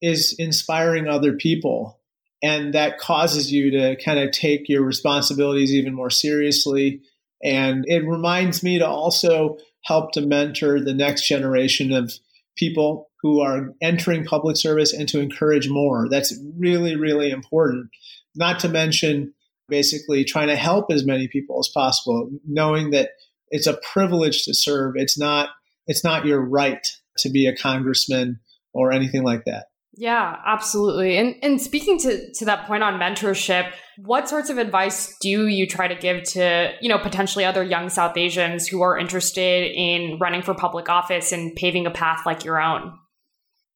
is 0.02 0.36
inspiring 0.38 1.08
other 1.08 1.34
people. 1.34 2.00
And 2.44 2.74
that 2.74 2.98
causes 2.98 3.52
you 3.52 3.70
to 3.72 3.96
kind 4.04 4.20
of 4.20 4.32
take 4.32 4.68
your 4.68 4.82
responsibilities 4.82 5.74
even 5.74 5.94
more 5.94 6.10
seriously. 6.10 7.02
And 7.44 7.86
it 7.88 8.08
reminds 8.08 8.64
me 8.64 8.80
to 8.80 8.88
also 8.88 9.58
help 9.84 10.12
to 10.14 10.22
mentor 10.22 10.80
the 10.80 10.94
next 10.94 11.28
generation 11.28 11.92
of 11.94 12.14
people 12.62 13.10
who 13.22 13.42
are 13.42 13.74
entering 13.82 14.24
public 14.24 14.56
service 14.56 14.94
and 14.94 15.10
to 15.10 15.20
encourage 15.20 15.68
more. 15.68 16.08
That's 16.10 16.38
really, 16.58 16.96
really 16.96 17.32
important. 17.32 17.90
Not 18.36 18.60
to 18.60 18.70
mention 18.70 19.34
basically 19.68 20.24
trying 20.24 20.50
to 20.50 20.56
help 20.56 20.92
as 20.92 21.06
many 21.06 21.28
people 21.28 21.60
as 21.60 21.70
possible, 21.74 22.30
knowing 22.48 22.92
that 22.92 23.10
it's 23.50 23.68
a 23.68 23.80
privilege 23.92 24.44
to 24.46 24.54
serve. 24.54 24.94
It's 24.96 25.18
not 25.18 25.50
it's 25.88 26.04
not 26.04 26.26
your 26.26 26.40
right 26.40 26.86
to 27.18 27.30
be 27.30 27.48
a 27.48 27.56
congressman 27.56 28.40
or 28.74 28.92
anything 28.92 29.24
like 29.24 29.46
that. 29.46 29.66
Yeah, 30.02 30.38
absolutely. 30.48 31.16
And 31.20 31.36
and 31.44 31.62
speaking 31.62 32.00
to 32.00 32.34
to 32.34 32.46
that 32.46 32.66
point 32.66 32.82
on 32.82 33.00
mentorship, 33.00 33.72
what 34.00 34.28
sorts 34.28 34.50
of 34.50 34.58
advice 34.58 35.16
do 35.22 35.46
you 35.46 35.68
try 35.68 35.88
to 35.88 35.94
give 35.94 36.24
to, 36.32 36.74
you 36.82 36.90
know, 36.90 36.98
potentially 36.98 37.46
other 37.46 37.62
young 37.62 37.88
South 37.88 38.18
Asians 38.18 38.68
who 38.68 38.82
are 38.82 38.98
interested 38.98 39.72
in 39.72 40.18
running 40.20 40.42
for 40.42 40.56
public 40.56 40.90
office 40.90 41.32
and 41.32 41.56
paving 41.56 41.86
a 41.86 41.92
path 41.92 42.26
like 42.26 42.44
your 42.44 42.60
own? 42.60 42.98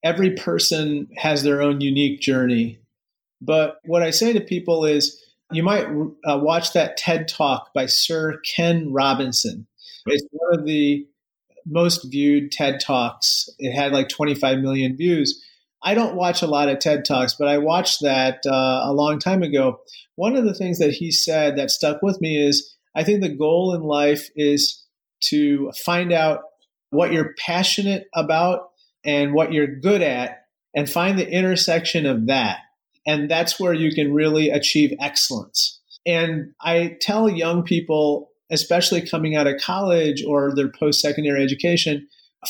Every 0.03 0.31
person 0.31 1.09
has 1.15 1.43
their 1.43 1.61
own 1.61 1.79
unique 1.79 2.21
journey. 2.21 2.79
But 3.39 3.77
what 3.85 4.01
I 4.01 4.09
say 4.09 4.33
to 4.33 4.41
people 4.41 4.83
is 4.83 5.23
you 5.51 5.61
might 5.61 5.85
uh, 6.27 6.39
watch 6.41 6.73
that 6.73 6.97
TED 6.97 7.27
Talk 7.27 7.71
by 7.75 7.85
Sir 7.85 8.39
Ken 8.43 8.91
Robinson. 8.91 9.67
It's 10.07 10.25
one 10.31 10.59
of 10.59 10.65
the 10.65 11.05
most 11.67 12.09
viewed 12.09 12.51
TED 12.51 12.79
Talks. 12.79 13.47
It 13.59 13.73
had 13.73 13.91
like 13.91 14.09
25 14.09 14.57
million 14.57 14.97
views 14.97 15.39
I 15.85 15.93
don't 15.93 16.15
watch 16.15 16.41
a 16.41 16.47
lot 16.47 16.67
of 16.67 16.79
TED 16.79 17.05
Talks, 17.05 17.35
but 17.35 17.47
I 17.47 17.59
watched 17.59 18.01
that 18.01 18.39
uh, 18.47 18.81
a 18.85 18.91
long 18.91 19.19
time 19.19 19.43
ago. 19.43 19.79
One 20.15 20.35
of 20.35 20.43
the 20.43 20.53
things 20.55 20.79
that 20.79 20.91
he 20.91 21.11
said 21.11 21.57
that 21.57 21.69
stuck 21.69 22.01
with 22.01 22.19
me 22.19 22.43
is 22.43 22.75
I 22.95 23.03
think 23.03 23.21
the 23.21 23.29
goal 23.29 23.75
in 23.75 23.83
life 23.83 24.29
is 24.35 24.83
to 25.25 25.71
find 25.77 26.11
out 26.11 26.41
what 26.89 27.13
you're 27.13 27.35
passionate 27.37 28.07
about 28.15 28.69
and 29.05 29.33
what 29.33 29.53
you're 29.53 29.79
good 29.79 30.01
at 30.01 30.45
and 30.75 30.89
find 30.89 31.19
the 31.19 31.29
intersection 31.29 32.07
of 32.07 32.25
that. 32.27 32.59
And 33.05 33.29
that's 33.29 33.59
where 33.59 33.73
you 33.73 33.93
can 33.93 34.11
really 34.11 34.49
achieve 34.49 34.91
excellence. 34.99 35.79
And 36.05 36.53
I 36.61 36.97
tell 36.99 37.29
young 37.29 37.63
people, 37.63 38.31
especially 38.51 39.07
coming 39.07 39.35
out 39.35 39.47
of 39.47 39.61
college 39.61 40.23
or 40.25 40.53
their 40.55 40.69
post 40.69 40.99
secondary 40.99 41.43
education, 41.43 42.07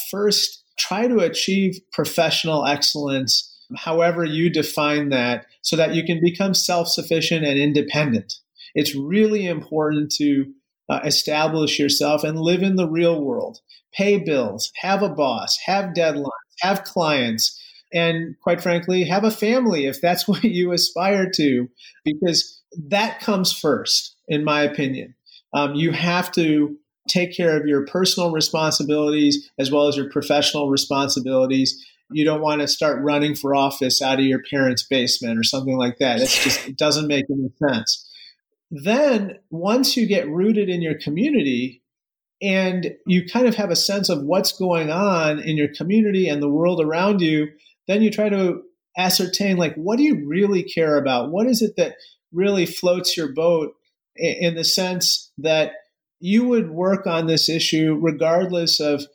first 0.09 0.63
try 0.77 1.07
to 1.07 1.19
achieve 1.19 1.79
professional 1.91 2.65
excellence, 2.65 3.51
however 3.77 4.23
you 4.23 4.49
define 4.49 5.09
that, 5.09 5.45
so 5.61 5.75
that 5.75 5.93
you 5.93 6.03
can 6.03 6.19
become 6.21 6.53
self 6.53 6.87
sufficient 6.87 7.45
and 7.45 7.59
independent. 7.59 8.33
It's 8.73 8.95
really 8.95 9.47
important 9.47 10.11
to 10.17 10.45
uh, 10.89 10.99
establish 11.03 11.79
yourself 11.79 12.23
and 12.23 12.39
live 12.39 12.61
in 12.61 12.75
the 12.75 12.89
real 12.89 13.23
world, 13.23 13.59
pay 13.93 14.17
bills, 14.17 14.71
have 14.81 15.01
a 15.01 15.09
boss, 15.09 15.57
have 15.65 15.93
deadlines, 15.93 16.29
have 16.59 16.83
clients, 16.83 17.59
and 17.93 18.35
quite 18.41 18.61
frankly, 18.61 19.05
have 19.05 19.23
a 19.23 19.31
family 19.31 19.85
if 19.85 20.01
that's 20.01 20.27
what 20.27 20.43
you 20.43 20.71
aspire 20.71 21.29
to, 21.35 21.69
because 22.03 22.61
that 22.89 23.19
comes 23.19 23.51
first, 23.51 24.15
in 24.27 24.43
my 24.43 24.61
opinion. 24.61 25.15
Um, 25.53 25.75
you 25.75 25.91
have 25.91 26.31
to 26.33 26.77
take 27.07 27.35
care 27.35 27.57
of 27.57 27.67
your 27.67 27.85
personal 27.85 28.31
responsibilities 28.31 29.49
as 29.59 29.71
well 29.71 29.87
as 29.87 29.97
your 29.97 30.09
professional 30.09 30.69
responsibilities. 30.69 31.85
You 32.11 32.25
don't 32.25 32.41
want 32.41 32.61
to 32.61 32.67
start 32.67 33.03
running 33.03 33.35
for 33.35 33.55
office 33.55 34.01
out 34.01 34.19
of 34.19 34.25
your 34.25 34.41
parents' 34.49 34.83
basement 34.83 35.39
or 35.39 35.43
something 35.43 35.77
like 35.77 35.97
that. 35.99 36.19
It's 36.19 36.43
just 36.43 36.67
it 36.67 36.77
doesn't 36.77 37.07
make 37.07 37.25
any 37.29 37.49
sense. 37.67 38.07
Then 38.71 39.39
once 39.49 39.95
you 39.95 40.07
get 40.07 40.29
rooted 40.29 40.69
in 40.69 40.81
your 40.81 40.99
community 40.99 41.81
and 42.41 42.93
you 43.05 43.25
kind 43.25 43.47
of 43.47 43.55
have 43.55 43.71
a 43.71 43.75
sense 43.75 44.09
of 44.09 44.23
what's 44.23 44.51
going 44.51 44.91
on 44.91 45.39
in 45.39 45.57
your 45.57 45.69
community 45.73 46.27
and 46.27 46.41
the 46.41 46.49
world 46.49 46.81
around 46.81 47.21
you, 47.21 47.47
then 47.87 48.01
you 48.01 48.11
try 48.11 48.29
to 48.29 48.61
ascertain 48.97 49.57
like 49.57 49.75
what 49.75 49.97
do 49.97 50.03
you 50.03 50.27
really 50.27 50.63
care 50.63 50.97
about? 50.97 51.31
What 51.31 51.47
is 51.47 51.61
it 51.61 51.75
that 51.77 51.95
really 52.31 52.65
floats 52.65 53.15
your 53.15 53.33
boat 53.33 53.73
in 54.15 54.55
the 54.55 54.63
sense 54.63 55.31
that 55.37 55.71
you 56.19 56.47
would 56.47 56.71
work 56.71 57.05
on 57.07 57.27
this 57.27 57.49
issue 57.49 57.97
regardless 58.01 58.79
of 58.79 59.05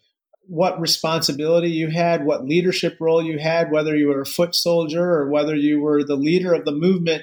what 0.47 0.81
responsibility 0.81 1.71
you 1.71 1.89
had, 1.89 2.25
what 2.25 2.45
leadership 2.45 2.97
role 3.01 3.23
you 3.23 3.39
had, 3.39 3.71
whether 3.71 3.97
you 3.97 4.09
were 4.09 4.23
a 4.23 4.27
foot 4.27 4.55
soldier 4.55 5.03
or 5.03 5.31
whether 5.31 5.55
you 5.55 5.81
were 5.81 6.03
the 6.03 6.17
leader 6.17 6.53
of 6.53 6.65
the 6.65 6.73
movement. 6.73 7.23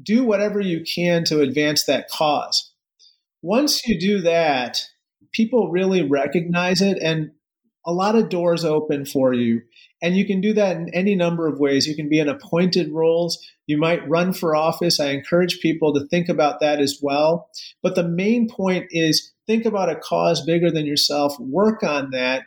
do 0.00 0.24
whatever 0.24 0.60
you 0.60 0.84
can 0.84 1.24
to 1.24 1.40
advance 1.40 1.84
that 1.84 2.08
cause. 2.08 2.72
Once 3.42 3.86
you 3.86 3.98
do 3.98 4.20
that, 4.20 4.80
people 5.32 5.70
really 5.70 6.02
recognize 6.02 6.80
it 6.80 6.98
and 7.02 7.32
a 7.88 7.92
lot 7.92 8.14
of 8.14 8.28
doors 8.28 8.66
open 8.66 9.06
for 9.06 9.32
you. 9.32 9.62
And 10.02 10.14
you 10.14 10.26
can 10.26 10.42
do 10.42 10.52
that 10.52 10.76
in 10.76 10.94
any 10.94 11.14
number 11.14 11.48
of 11.48 11.58
ways. 11.58 11.86
You 11.86 11.96
can 11.96 12.10
be 12.10 12.20
in 12.20 12.28
appointed 12.28 12.92
roles. 12.92 13.38
You 13.66 13.78
might 13.78 14.06
run 14.06 14.34
for 14.34 14.54
office. 14.54 15.00
I 15.00 15.06
encourage 15.06 15.60
people 15.60 15.94
to 15.94 16.06
think 16.08 16.28
about 16.28 16.60
that 16.60 16.80
as 16.80 16.98
well. 17.02 17.48
But 17.82 17.94
the 17.94 18.06
main 18.06 18.46
point 18.46 18.88
is 18.90 19.32
think 19.46 19.64
about 19.64 19.88
a 19.88 19.96
cause 19.96 20.44
bigger 20.44 20.70
than 20.70 20.84
yourself, 20.84 21.34
work 21.40 21.82
on 21.82 22.10
that, 22.10 22.42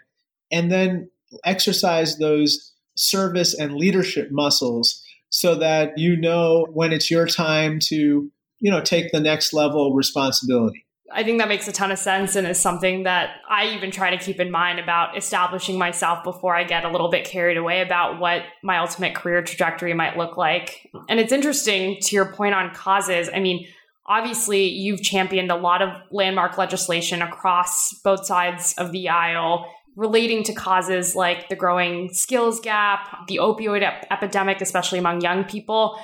and 0.51 0.71
then 0.71 1.09
exercise 1.43 2.19
those 2.19 2.71
service 2.95 3.57
and 3.57 3.73
leadership 3.73 4.29
muscles 4.31 5.03
so 5.31 5.55
that 5.55 5.97
you 5.97 6.15
know 6.15 6.67
when 6.71 6.93
it's 6.93 7.09
your 7.09 7.25
time 7.25 7.79
to, 7.79 8.31
you 8.59 8.71
know, 8.71 8.81
take 8.81 9.11
the 9.11 9.19
next 9.19 9.53
level 9.53 9.87
of 9.87 9.95
responsibility. 9.95 10.85
I 11.13 11.23
think 11.23 11.39
that 11.39 11.47
makes 11.47 11.67
a 11.67 11.71
ton 11.71 11.91
of 11.91 11.99
sense 11.99 12.35
and 12.35 12.47
is 12.47 12.59
something 12.59 13.03
that 13.03 13.37
I 13.49 13.67
even 13.75 13.91
try 13.91 14.15
to 14.15 14.17
keep 14.17 14.39
in 14.39 14.51
mind 14.51 14.79
about 14.79 15.17
establishing 15.17 15.77
myself 15.77 16.23
before 16.23 16.55
I 16.55 16.63
get 16.63 16.85
a 16.85 16.89
little 16.89 17.09
bit 17.09 17.25
carried 17.25 17.57
away 17.57 17.81
about 17.81 18.19
what 18.19 18.43
my 18.63 18.77
ultimate 18.77 19.15
career 19.15 19.41
trajectory 19.41 19.93
might 19.93 20.17
look 20.17 20.37
like. 20.37 20.89
And 21.09 21.19
it's 21.19 21.31
interesting 21.31 21.97
to 22.01 22.15
your 22.15 22.33
point 22.33 22.55
on 22.55 22.73
causes. 22.73 23.29
I 23.33 23.39
mean, 23.39 23.67
obviously, 24.05 24.67
you've 24.67 25.01
championed 25.01 25.51
a 25.51 25.55
lot 25.55 25.81
of 25.81 25.89
landmark 26.11 26.57
legislation 26.57 27.21
across 27.21 27.93
both 28.03 28.25
sides 28.25 28.73
of 28.77 28.91
the 28.91 29.09
aisle 29.09 29.71
relating 29.95 30.43
to 30.43 30.53
causes 30.53 31.15
like 31.15 31.49
the 31.49 31.55
growing 31.55 32.09
skills 32.13 32.59
gap, 32.59 33.27
the 33.27 33.37
opioid 33.41 33.83
ep- 33.83 34.05
epidemic, 34.09 34.61
especially 34.61 34.99
among 34.99 35.21
young 35.21 35.43
people. 35.43 35.99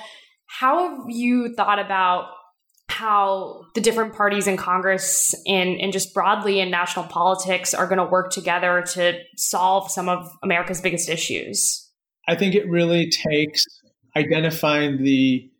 How 0.46 0.90
have 0.90 1.10
you 1.10 1.54
thought 1.54 1.78
about 1.78 2.28
how 2.88 3.66
the 3.74 3.80
different 3.80 4.14
parties 4.14 4.46
in 4.46 4.56
Congress 4.56 5.34
and, 5.46 5.80
and 5.80 5.92
just 5.92 6.14
broadly 6.14 6.58
in 6.58 6.70
national 6.70 7.04
politics 7.04 7.74
are 7.74 7.86
going 7.86 7.98
to 7.98 8.04
work 8.04 8.30
together 8.30 8.82
to 8.94 9.18
solve 9.36 9.90
some 9.90 10.08
of 10.08 10.30
America's 10.42 10.80
biggest 10.80 11.08
issues? 11.08 11.90
I 12.26 12.34
think 12.34 12.54
it 12.54 12.68
really 12.68 13.10
takes 13.10 13.64
identifying 14.16 15.02
the, 15.02 15.50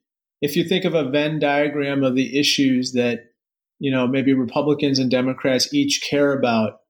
if 0.40 0.56
you 0.56 0.64
think 0.64 0.84
of 0.84 0.94
a 0.94 1.08
Venn 1.08 1.38
diagram 1.38 2.02
of 2.02 2.14
the 2.14 2.38
issues 2.38 2.92
that, 2.92 3.26
you 3.78 3.90
know, 3.90 4.06
maybe 4.06 4.32
Republicans 4.32 4.98
and 4.98 5.10
Democrats 5.10 5.72
each 5.72 6.02
care 6.08 6.32
about, 6.32 6.80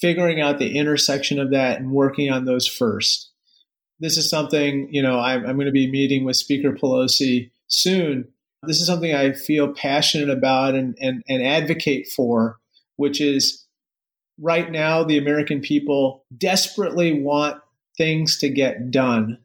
figuring 0.00 0.40
out 0.40 0.58
the 0.58 0.76
intersection 0.76 1.40
of 1.40 1.50
that 1.50 1.80
and 1.80 1.90
working 1.90 2.30
on 2.30 2.44
those 2.44 2.66
first. 2.66 3.30
This 4.00 4.16
is 4.16 4.30
something, 4.30 4.88
you 4.92 5.02
know, 5.02 5.18
I'm, 5.18 5.44
I'm 5.44 5.56
going 5.56 5.66
to 5.66 5.72
be 5.72 5.90
meeting 5.90 6.24
with 6.24 6.36
Speaker 6.36 6.72
Pelosi 6.72 7.50
soon 7.66 8.28
this 8.62 8.80
is 8.80 8.86
something 8.86 9.14
I 9.14 9.32
feel 9.32 9.72
passionate 9.72 10.30
about 10.30 10.74
and, 10.74 10.96
and, 11.00 11.22
and 11.28 11.42
advocate 11.42 12.08
for, 12.08 12.58
which 12.96 13.20
is 13.20 13.64
right 14.40 14.70
now 14.70 15.04
the 15.04 15.18
American 15.18 15.60
people 15.60 16.24
desperately 16.36 17.20
want 17.20 17.60
things 17.96 18.38
to 18.38 18.48
get 18.48 18.90
done. 18.90 19.38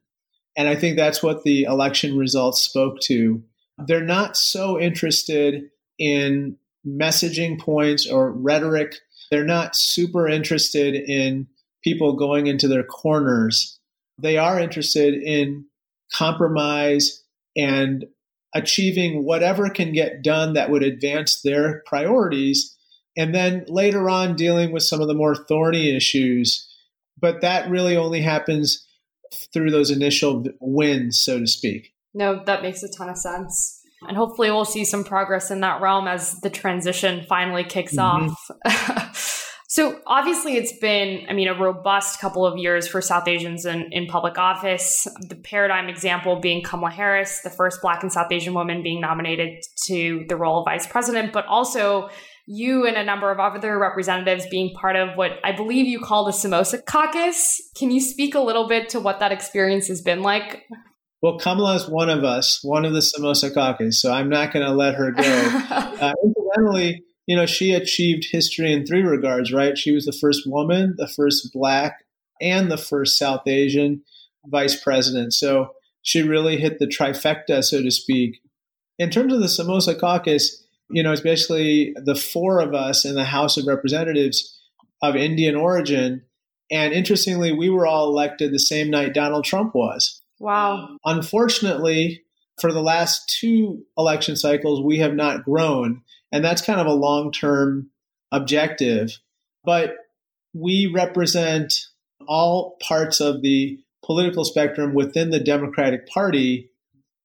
And 0.56 0.68
I 0.68 0.76
think 0.76 0.98
that's 0.98 1.24
what 1.24 1.44
the 1.44 1.64
election 1.64 2.18
results 2.18 2.62
spoke 2.62 3.00
to. 3.02 3.44
They're 3.78 4.02
not 4.02 4.38
so 4.38 4.80
interested 4.80 5.70
in 5.98 6.58
messaging 6.86 7.60
points 7.60 8.08
or 8.08 8.32
rhetoric. 8.32 8.96
They're 9.32 9.44
not 9.44 9.76
super 9.76 10.28
interested 10.28 10.96
in 10.96 11.48
people 11.84 12.14
going 12.14 12.48
into 12.48 12.68
their 12.68 12.84
corners. 12.84 13.80
They 14.20 14.38
are 14.38 14.60
interested 14.60 15.16
in 15.16 15.66
compromise 16.14 17.24
and 17.56 18.06
achieving 18.56 19.24
whatever 19.24 19.70
can 19.70 19.94
get 19.94 20.24
done 20.24 20.54
that 20.54 20.70
would 20.70 20.84
advance 20.84 21.42
their 21.42 21.82
priorities, 21.86 22.76
and 23.18 23.34
then 23.34 23.66
later 23.68 24.10
on 24.10 24.36
dealing 24.36 24.72
with 24.72 24.84
some 24.84 25.02
of 25.02 25.08
the 25.08 25.14
more 25.14 25.36
thorny 25.36 25.96
issues. 25.96 26.70
But 27.20 27.42
that 27.42 27.70
really 27.70 27.96
only 27.96 28.22
happens 28.22 28.86
through 29.54 29.72
those 29.72 29.90
initial 29.90 30.46
wins, 30.60 31.18
so 31.18 31.40
to 31.40 31.48
speak. 31.48 31.94
No, 32.14 32.44
that 32.46 32.62
makes 32.62 32.84
a 32.84 32.90
ton 32.90 33.10
of 33.10 33.18
sense. 33.18 33.82
And 34.08 34.18
hopefully, 34.18 34.52
we'll 34.52 34.66
see 34.66 34.84
some 34.84 35.04
progress 35.04 35.50
in 35.50 35.62
that 35.62 35.82
realm 35.82 36.08
as 36.08 36.40
the 36.42 36.50
transition 36.50 37.26
finally 37.28 37.64
kicks 37.64 37.96
mm-hmm. 37.96 38.30
off. 38.66 39.32
So 39.74 40.00
obviously, 40.06 40.56
it's 40.56 40.78
been, 40.78 41.26
I 41.28 41.34
mean, 41.34 41.48
a 41.48 41.60
robust 41.60 42.20
couple 42.20 42.46
of 42.46 42.60
years 42.60 42.88
for 42.88 43.02
South 43.02 43.28
Asians 43.28 43.66
in, 43.66 43.92
in 43.92 44.06
public 44.06 44.38
office. 44.38 45.08
The 45.28 45.34
paradigm 45.34 45.90
example 45.90 46.40
being 46.40 46.62
Kamala 46.62 46.92
Harris, 46.92 47.42
the 47.42 47.50
first 47.50 47.82
Black 47.82 48.04
and 48.04 48.14
South 48.14 48.32
Asian 48.32 48.54
woman 48.54 48.84
being 48.84 49.02
nominated 49.02 49.64
to 49.88 50.26
the 50.30 50.36
role 50.36 50.60
of 50.60 50.66
vice 50.66 50.86
president, 50.86 51.34
but 51.34 51.48
also 51.48 52.12
you 52.46 52.86
and 52.86 52.98
a 52.98 53.04
number 53.04 53.32
of 53.32 53.40
other 53.40 53.80
representatives 53.80 54.46
being 54.52 54.76
part 54.76 54.96
of 54.96 55.18
what 55.18 55.40
I 55.44 55.54
believe 55.54 55.88
you 55.88 56.00
call 56.00 56.26
the 56.26 56.34
Samosa 56.34 56.86
Caucus. 56.86 57.60
Can 57.76 57.90
you 57.90 58.00
speak 58.00 58.36
a 58.36 58.42
little 58.42 58.68
bit 58.68 58.90
to 58.90 59.00
what 59.00 59.22
that 59.22 59.32
experience 59.32 59.88
has 59.88 60.04
been 60.04 60.22
like? 60.22 60.68
Well, 61.24 61.40
Kamala 61.40 61.74
is 61.78 61.90
one 61.90 62.12
of 62.12 62.24
us, 62.24 62.60
one 62.64 62.86
of 62.86 62.94
the 62.94 63.00
Samosa 63.00 63.52
Caucus, 63.52 64.00
so 64.00 64.14
I'm 64.14 64.30
not 64.30 64.54
going 64.54 64.68
to 64.68 64.72
let 64.72 64.94
her 64.94 65.10
go. 65.10 65.24
uh, 65.72 66.14
incidentally, 66.24 67.02
you 67.26 67.36
know, 67.36 67.46
she 67.46 67.74
achieved 67.74 68.28
history 68.32 68.72
in 68.72 68.86
three 68.86 69.02
regards, 69.02 69.54
right? 69.54 69.78
She 69.78 69.92
was 69.92 70.06
the 70.06 70.12
first 70.12 70.44
woman, 70.46 70.96
the 70.98 71.08
first 71.08 71.52
black, 71.54 72.06
and 72.42 72.72
the 72.72 72.78
first 72.78 73.18
South 73.18 73.48
Asian 73.48 74.04
vice 74.46 74.82
president. 74.82 75.34
So 75.34 75.70
she 76.02 76.22
really 76.22 76.58
hit 76.58 76.80
the 76.80 76.88
trifecta, 76.88 77.64
so 77.64 77.82
to 77.82 77.92
speak. 77.92 78.42
In 79.00 79.10
terms 79.10 79.34
of 79.34 79.40
the 79.40 79.48
Samosa 79.48 79.98
caucus, 79.98 80.64
you 80.90 81.02
know, 81.02 81.12
it's 81.12 81.22
basically 81.22 81.96
the 81.96 82.16
four 82.16 82.60
of 82.60 82.74
us 82.74 83.06
in 83.06 83.16
the 83.16 83.24
House 83.24 83.58
of 83.58 83.66
Representatives 83.66 84.60
of 85.02 85.16
Indian 85.16 85.56
origin. 85.56 86.24
And 86.70 86.94
interestingly, 86.94 87.52
we 87.52 87.70
were 87.70 87.88
all 87.88 88.10
elected 88.10 88.52
the 88.52 88.60
same 88.60 88.90
night 88.90 89.14
Donald 89.14 89.46
Trump 89.46 89.74
was. 89.74 90.22
Wow. 90.40 90.98
Unfortunately, 91.06 92.24
for 92.60 92.72
the 92.72 92.82
last 92.82 93.34
two 93.40 93.84
election 93.98 94.36
cycles, 94.36 94.82
we 94.82 95.00
have 95.00 95.14
not 95.14 95.44
grown. 95.44 96.02
And 96.34 96.44
that's 96.44 96.64
kind 96.64 96.82
of 96.82 96.88
a 96.88 96.94
long 96.94 97.32
term 97.32 97.92
objective. 98.32 99.20
But 99.64 99.96
we 100.54 100.92
represent 100.94 101.74
all 102.28 102.76
parts 102.82 103.22
of 103.22 103.42
the 103.42 103.80
political 104.04 104.44
spectrum 104.44 104.94
within 104.94 105.30
the 105.30 105.40
Democratic 105.40 106.08
Party, 106.08 106.72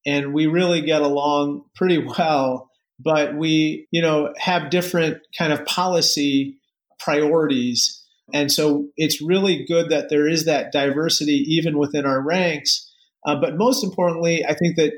and 0.05 0.33
we 0.33 0.47
really 0.47 0.81
get 0.81 1.01
along 1.01 1.63
pretty 1.75 1.97
well. 1.97 2.69
But 2.99 3.35
we, 3.35 3.87
you 3.91 4.01
know, 4.01 4.33
have 4.37 4.69
different 4.69 5.17
kind 5.37 5.51
of 5.51 5.65
policy 5.65 6.57
priorities. 6.99 8.03
And 8.33 8.51
so 8.51 8.87
it's 8.97 9.21
really 9.21 9.65
good 9.65 9.89
that 9.89 10.09
there 10.09 10.27
is 10.27 10.45
that 10.45 10.71
diversity 10.71 11.45
even 11.47 11.77
within 11.77 12.05
our 12.05 12.21
ranks. 12.21 12.91
Uh, 13.25 13.35
but 13.35 13.57
most 13.57 13.83
importantly, 13.83 14.45
I 14.45 14.53
think 14.53 14.75
that 14.75 14.93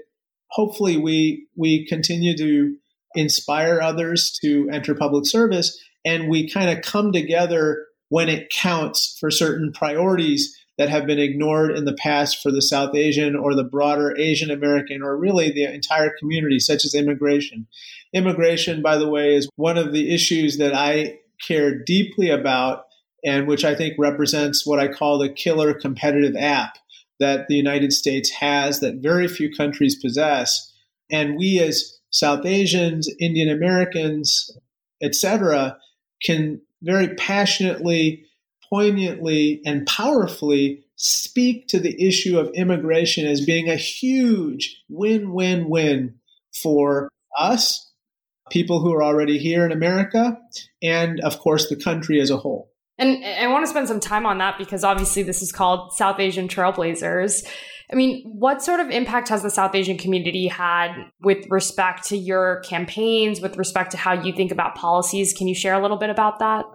hopefully 0.49 0.97
we 0.97 1.47
we 1.55 1.85
continue 1.87 2.35
to 2.37 2.75
inspire 3.15 3.81
others 3.81 4.37
to 4.41 4.69
enter 4.71 4.95
public 4.95 5.25
service. 5.25 5.79
And 6.05 6.29
we 6.29 6.49
kind 6.49 6.69
of 6.69 6.83
come 6.83 7.11
together 7.11 7.85
when 8.09 8.29
it 8.29 8.49
counts 8.49 9.17
for 9.19 9.31
certain 9.31 9.71
priorities 9.71 10.57
that 10.77 10.89
have 10.89 11.05
been 11.05 11.19
ignored 11.19 11.77
in 11.77 11.85
the 11.85 11.93
past 11.93 12.41
for 12.41 12.51
the 12.51 12.61
South 12.61 12.95
Asian 12.95 13.35
or 13.35 13.53
the 13.53 13.63
broader 13.63 14.15
Asian 14.17 14.49
American 14.49 15.03
or 15.03 15.17
really 15.17 15.51
the 15.51 15.63
entire 15.63 16.11
community, 16.19 16.59
such 16.59 16.85
as 16.85 16.95
immigration. 16.95 17.67
Immigration, 18.13 18.81
by 18.81 18.97
the 18.97 19.07
way, 19.07 19.35
is 19.35 19.49
one 19.55 19.77
of 19.77 19.93
the 19.93 20.13
issues 20.13 20.57
that 20.57 20.73
I 20.73 21.19
care 21.45 21.77
deeply 21.83 22.29
about 22.29 22.85
and 23.23 23.47
which 23.47 23.63
I 23.63 23.75
think 23.75 23.93
represents 23.99 24.65
what 24.65 24.79
I 24.79 24.87
call 24.87 25.19
the 25.19 25.29
killer 25.29 25.73
competitive 25.73 26.35
app 26.35 26.77
that 27.19 27.47
the 27.47 27.55
United 27.55 27.93
States 27.93 28.31
has 28.31 28.79
that 28.79 28.95
very 28.95 29.27
few 29.27 29.53
countries 29.53 29.95
possess. 29.95 30.73
And 31.11 31.37
we 31.37 31.59
as 31.59 31.99
South 32.11 32.45
Asians, 32.45 33.09
Indian 33.19 33.49
Americans, 33.49 34.51
etc., 35.01 35.77
can 36.23 36.61
very 36.83 37.15
passionately, 37.15 38.25
poignantly, 38.69 39.61
and 39.65 39.85
powerfully 39.87 40.83
speak 40.95 41.67
to 41.67 41.79
the 41.79 42.05
issue 42.05 42.37
of 42.37 42.51
immigration 42.53 43.25
as 43.25 43.43
being 43.43 43.69
a 43.69 43.75
huge 43.75 44.83
win 44.89 45.33
win 45.33 45.67
win 45.69 46.15
for 46.53 47.09
us, 47.37 47.91
people 48.51 48.79
who 48.81 48.93
are 48.93 49.03
already 49.03 49.39
here 49.39 49.65
in 49.65 49.71
America, 49.71 50.37
and 50.83 51.19
of 51.21 51.39
course 51.39 51.69
the 51.69 51.75
country 51.75 52.19
as 52.19 52.29
a 52.29 52.37
whole. 52.37 52.71
And 52.97 53.25
I 53.25 53.47
want 53.47 53.65
to 53.65 53.69
spend 53.69 53.87
some 53.87 53.99
time 53.99 54.27
on 54.27 54.37
that 54.37 54.59
because 54.59 54.83
obviously 54.83 55.23
this 55.23 55.41
is 55.41 55.51
called 55.51 55.93
South 55.93 56.19
Asian 56.19 56.47
Trailblazers. 56.47 57.47
I 57.91 57.95
mean, 57.95 58.23
what 58.23 58.63
sort 58.63 58.79
of 58.79 58.89
impact 58.89 59.27
has 59.29 59.43
the 59.43 59.49
South 59.49 59.75
Asian 59.75 59.97
community 59.97 60.47
had 60.47 60.93
with 61.21 61.45
respect 61.49 62.07
to 62.07 62.17
your 62.17 62.61
campaigns, 62.61 63.41
with 63.41 63.57
respect 63.57 63.91
to 63.91 63.97
how 63.97 64.13
you 64.13 64.31
think 64.33 64.51
about 64.51 64.75
policies? 64.75 65.33
Can 65.33 65.47
you 65.47 65.55
share 65.55 65.73
a 65.73 65.81
little 65.81 65.97
bit 65.97 66.09
about 66.09 66.39
that? 66.39 66.65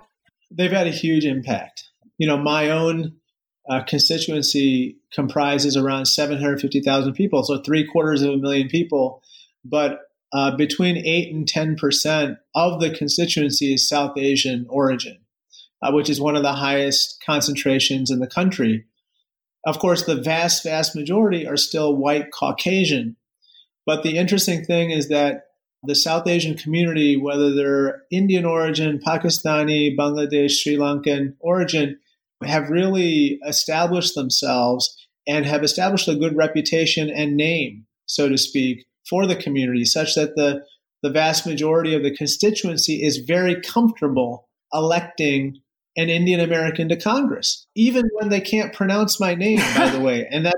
They've 0.50 0.70
had 0.70 0.86
a 0.86 0.90
huge 0.90 1.24
impact. 1.24 1.84
You 2.18 2.26
know, 2.26 2.36
my 2.36 2.70
own 2.70 3.16
uh, 3.68 3.82
constituency 3.84 4.98
comprises 5.12 5.76
around 5.76 6.06
750,000 6.06 7.14
people, 7.14 7.42
so 7.42 7.58
three 7.58 7.86
quarters 7.86 8.22
of 8.22 8.34
a 8.34 8.36
million 8.36 8.68
people. 8.68 9.22
but 9.64 10.00
uh, 10.32 10.54
between 10.56 10.96
8 10.96 11.32
and 11.32 11.46
10% 11.46 12.36
of 12.54 12.80
the 12.80 12.90
constituency 12.90 13.74
is 13.74 13.88
South 13.88 14.18
Asian 14.18 14.66
origin, 14.68 15.18
uh, 15.82 15.92
which 15.92 16.10
is 16.10 16.20
one 16.20 16.36
of 16.36 16.42
the 16.42 16.52
highest 16.52 17.22
concentrations 17.24 18.10
in 18.10 18.18
the 18.18 18.26
country. 18.26 18.84
Of 19.66 19.80
course, 19.80 20.04
the 20.04 20.14
vast, 20.14 20.62
vast 20.62 20.94
majority 20.94 21.46
are 21.46 21.56
still 21.56 21.96
white 21.96 22.30
Caucasian. 22.30 23.16
But 23.84 24.04
the 24.04 24.16
interesting 24.16 24.64
thing 24.64 24.90
is 24.90 25.08
that 25.08 25.42
the 25.82 25.96
South 25.96 26.26
Asian 26.26 26.56
community, 26.56 27.16
whether 27.16 27.52
they're 27.54 28.02
Indian 28.10 28.44
origin, 28.44 29.00
Pakistani, 29.04 29.96
Bangladesh, 29.96 30.52
Sri 30.52 30.76
Lankan 30.76 31.34
origin, 31.40 31.98
have 32.44 32.70
really 32.70 33.40
established 33.46 34.14
themselves 34.14 34.96
and 35.26 35.44
have 35.44 35.64
established 35.64 36.08
a 36.08 36.16
good 36.16 36.36
reputation 36.36 37.10
and 37.10 37.36
name, 37.36 37.86
so 38.06 38.28
to 38.28 38.38
speak, 38.38 38.86
for 39.08 39.26
the 39.26 39.36
community, 39.36 39.84
such 39.84 40.14
that 40.14 40.36
the, 40.36 40.62
the 41.02 41.10
vast 41.10 41.46
majority 41.46 41.94
of 41.94 42.02
the 42.02 42.14
constituency 42.14 43.02
is 43.02 43.18
very 43.18 43.60
comfortable 43.60 44.48
electing 44.72 45.60
an 45.96 46.08
Indian 46.08 46.40
American 46.40 46.88
to 46.88 46.96
Congress, 46.96 47.66
even 47.74 48.08
when 48.14 48.28
they 48.28 48.40
can't 48.40 48.72
pronounce 48.72 49.18
my 49.18 49.34
name, 49.34 49.60
by 49.76 49.88
the 49.88 50.00
way. 50.04 50.26
And 50.30 50.46
that 50.46 50.56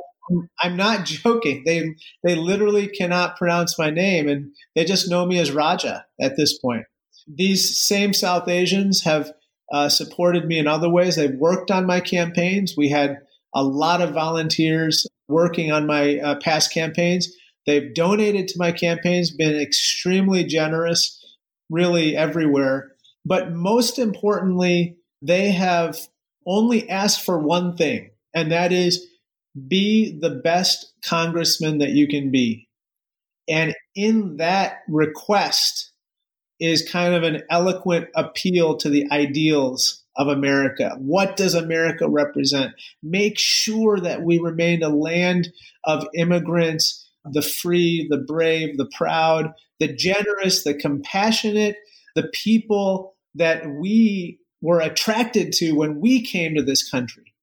I'm 0.62 0.76
not 0.76 1.04
joking. 1.06 1.62
They 1.64 1.94
they 2.22 2.34
literally 2.34 2.88
cannot 2.88 3.36
pronounce 3.36 3.78
my 3.78 3.90
name, 3.90 4.28
and 4.28 4.52
they 4.74 4.84
just 4.84 5.08
know 5.08 5.26
me 5.26 5.38
as 5.38 5.52
Raja 5.52 6.04
at 6.20 6.36
this 6.36 6.58
point. 6.58 6.84
These 7.26 7.78
same 7.78 8.12
South 8.12 8.48
Asians 8.48 9.02
have 9.04 9.32
uh, 9.72 9.88
supported 9.88 10.46
me 10.46 10.58
in 10.58 10.66
other 10.66 10.88
ways. 10.90 11.16
They've 11.16 11.34
worked 11.34 11.70
on 11.70 11.86
my 11.86 12.00
campaigns. 12.00 12.74
We 12.76 12.88
had 12.88 13.18
a 13.54 13.62
lot 13.62 14.00
of 14.00 14.14
volunteers 14.14 15.06
working 15.28 15.72
on 15.72 15.86
my 15.86 16.18
uh, 16.18 16.36
past 16.40 16.72
campaigns. 16.72 17.28
They've 17.66 17.92
donated 17.92 18.48
to 18.48 18.58
my 18.58 18.72
campaigns, 18.72 19.30
been 19.30 19.60
extremely 19.60 20.44
generous, 20.44 21.22
really 21.68 22.16
everywhere. 22.16 22.92
But 23.26 23.52
most 23.52 23.98
importantly, 23.98 24.96
they 25.22 25.50
have 25.50 25.98
only 26.46 26.88
asked 26.88 27.24
for 27.24 27.38
one 27.38 27.76
thing, 27.76 28.10
and 28.34 28.52
that 28.52 28.72
is 28.72 29.06
be 29.66 30.18
the 30.18 30.30
best 30.30 30.92
congressman 31.04 31.78
that 31.78 31.90
you 31.90 32.06
can 32.06 32.30
be. 32.30 32.68
And 33.48 33.74
in 33.94 34.36
that 34.36 34.78
request 34.88 35.92
is 36.60 36.88
kind 36.88 37.14
of 37.14 37.22
an 37.22 37.42
eloquent 37.50 38.08
appeal 38.14 38.76
to 38.78 38.90
the 38.90 39.06
ideals 39.10 40.04
of 40.16 40.28
America. 40.28 40.96
What 40.98 41.36
does 41.36 41.54
America 41.54 42.08
represent? 42.08 42.72
Make 43.02 43.38
sure 43.38 44.00
that 44.00 44.22
we 44.22 44.38
remain 44.38 44.82
a 44.82 44.88
land 44.88 45.52
of 45.84 46.06
immigrants, 46.14 47.08
the 47.24 47.42
free, 47.42 48.06
the 48.10 48.18
brave, 48.18 48.76
the 48.76 48.90
proud, 48.96 49.52
the 49.78 49.92
generous, 49.92 50.64
the 50.64 50.74
compassionate, 50.74 51.76
the 52.16 52.28
people 52.34 53.14
that 53.36 53.62
we 53.80 54.40
were 54.60 54.80
attracted 54.80 55.52
to 55.52 55.72
when 55.72 56.00
we 56.00 56.24
came 56.24 56.54
to 56.54 56.62
this 56.62 56.88
country 56.88 57.34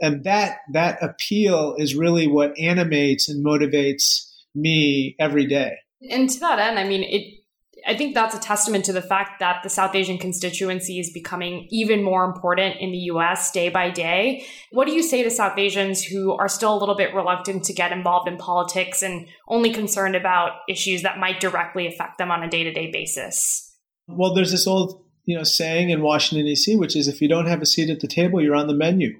and 0.00 0.24
that 0.24 0.58
that 0.72 1.02
appeal 1.02 1.74
is 1.78 1.94
really 1.94 2.26
what 2.26 2.58
animates 2.58 3.28
and 3.28 3.44
motivates 3.44 4.30
me 4.54 5.14
every 5.18 5.46
day 5.46 5.76
and 6.10 6.28
to 6.30 6.40
that 6.40 6.58
end 6.58 6.78
i 6.78 6.84
mean 6.84 7.02
it 7.02 7.42
I 7.86 7.96
think 7.96 8.14
that's 8.14 8.34
a 8.34 8.40
testament 8.40 8.84
to 8.86 8.92
the 8.92 9.02
fact 9.02 9.40
that 9.40 9.62
the 9.62 9.68
South 9.68 9.94
Asian 9.94 10.18
constituency 10.18 11.00
is 11.00 11.10
becoming 11.10 11.66
even 11.70 12.02
more 12.02 12.24
important 12.24 12.76
in 12.80 12.92
the 12.92 12.98
US 12.98 13.50
day 13.50 13.68
by 13.68 13.90
day. 13.90 14.46
What 14.70 14.86
do 14.86 14.92
you 14.92 15.02
say 15.02 15.22
to 15.22 15.30
South 15.30 15.58
Asians 15.58 16.02
who 16.02 16.32
are 16.32 16.48
still 16.48 16.74
a 16.74 16.78
little 16.78 16.94
bit 16.94 17.14
reluctant 17.14 17.64
to 17.64 17.72
get 17.72 17.92
involved 17.92 18.28
in 18.28 18.36
politics 18.36 19.02
and 19.02 19.26
only 19.48 19.72
concerned 19.72 20.14
about 20.14 20.52
issues 20.68 21.02
that 21.02 21.18
might 21.18 21.40
directly 21.40 21.86
affect 21.86 22.18
them 22.18 22.30
on 22.30 22.42
a 22.42 22.48
day 22.48 22.62
to 22.64 22.72
day 22.72 22.90
basis? 22.90 23.76
Well, 24.06 24.34
there's 24.34 24.52
this 24.52 24.66
old 24.66 25.01
you 25.24 25.36
know 25.36 25.44
saying 25.44 25.90
in 25.90 26.02
Washington 26.02 26.46
D.C., 26.46 26.76
which 26.76 26.96
is 26.96 27.08
if 27.08 27.22
you 27.22 27.28
don't 27.28 27.46
have 27.46 27.62
a 27.62 27.66
seat 27.66 27.90
at 27.90 28.00
the 28.00 28.08
table, 28.08 28.40
you're 28.40 28.54
on 28.54 28.66
the 28.66 28.74
menu 28.74 29.18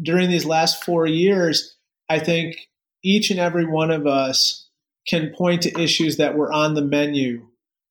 during 0.00 0.30
these 0.30 0.44
last 0.44 0.84
four 0.84 1.06
years, 1.06 1.76
I 2.08 2.18
think 2.18 2.68
each 3.02 3.30
and 3.30 3.40
every 3.40 3.66
one 3.66 3.90
of 3.90 4.06
us 4.06 4.68
can 5.08 5.32
point 5.36 5.62
to 5.62 5.80
issues 5.80 6.16
that 6.16 6.36
were 6.36 6.52
on 6.52 6.74
the 6.74 6.82
menu 6.82 7.46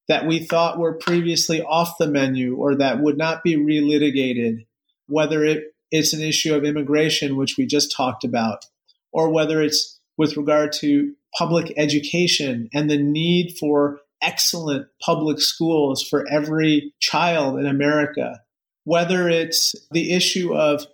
that 0.08 0.28
we 0.28 0.40
thought 0.40 0.78
were 0.78 0.94
previously 0.94 1.62
off 1.62 1.98
the 1.98 2.08
menu 2.08 2.56
or 2.56 2.76
that 2.76 3.00
would 3.00 3.18
not 3.18 3.44
be 3.44 3.56
relitigated, 3.56 4.66
whether 5.08 5.44
it, 5.44 5.74
it's 5.90 6.14
an 6.14 6.22
issue 6.22 6.54
of 6.54 6.64
immigration, 6.64 7.38
which 7.38 7.58
we 7.58 7.66
just 7.66 7.96
talked 7.96 8.24
about, 8.24 8.66
or 9.12 9.30
whether 9.30 9.62
it's 9.62 10.00
with 10.18 10.38
regard 10.38 10.72
to 10.72 11.14
public 11.38 11.74
education 11.76 12.70
and 12.74 12.90
the 12.90 13.02
need 13.02 13.56
for 13.60 14.00
excellent 14.26 14.88
public 15.02 15.40
schools 15.40 16.04
for 16.04 16.26
every 16.30 16.94
child 17.00 17.60
in 17.60 17.66
America, 17.66 18.42
whether 18.84 19.30
it's 19.30 19.76
the 19.92 20.12
issue 20.12 20.54
of 20.54 20.86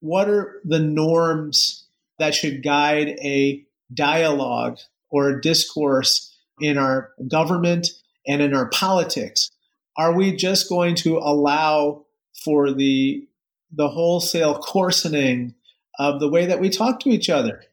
what 0.00 0.28
are 0.28 0.60
the 0.64 0.78
norms 0.78 1.86
that 2.18 2.34
should 2.34 2.62
guide 2.62 3.08
a 3.22 3.64
dialogue 3.92 4.78
or 5.10 5.28
a 5.28 5.40
discourse 5.40 6.36
in 6.60 6.78
our 6.78 7.10
government 7.26 7.88
and 8.26 8.40
in 8.42 8.54
our 8.54 8.68
politics? 8.68 9.50
Are 9.96 10.12
we 10.12 10.36
just 10.36 10.68
going 10.68 10.94
to 10.96 11.18
allow 11.18 12.04
for 12.44 12.72
the 12.72 13.26
the 13.70 13.88
wholesale 13.88 14.58
coarsening 14.58 15.54
of 15.98 16.20
the 16.20 16.28
way 16.28 16.46
that 16.46 16.60
we 16.60 16.70
talk 16.70 17.00
to 17.00 17.10
each 17.10 17.28
other, 17.28 17.64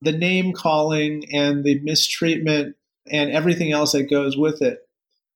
the 0.00 0.12
name 0.12 0.52
calling 0.52 1.24
and 1.32 1.64
the 1.64 1.80
mistreatment 1.80 2.76
and 3.10 3.30
everything 3.30 3.72
else 3.72 3.92
that 3.92 4.10
goes 4.10 4.36
with 4.36 4.62
it? 4.62 4.78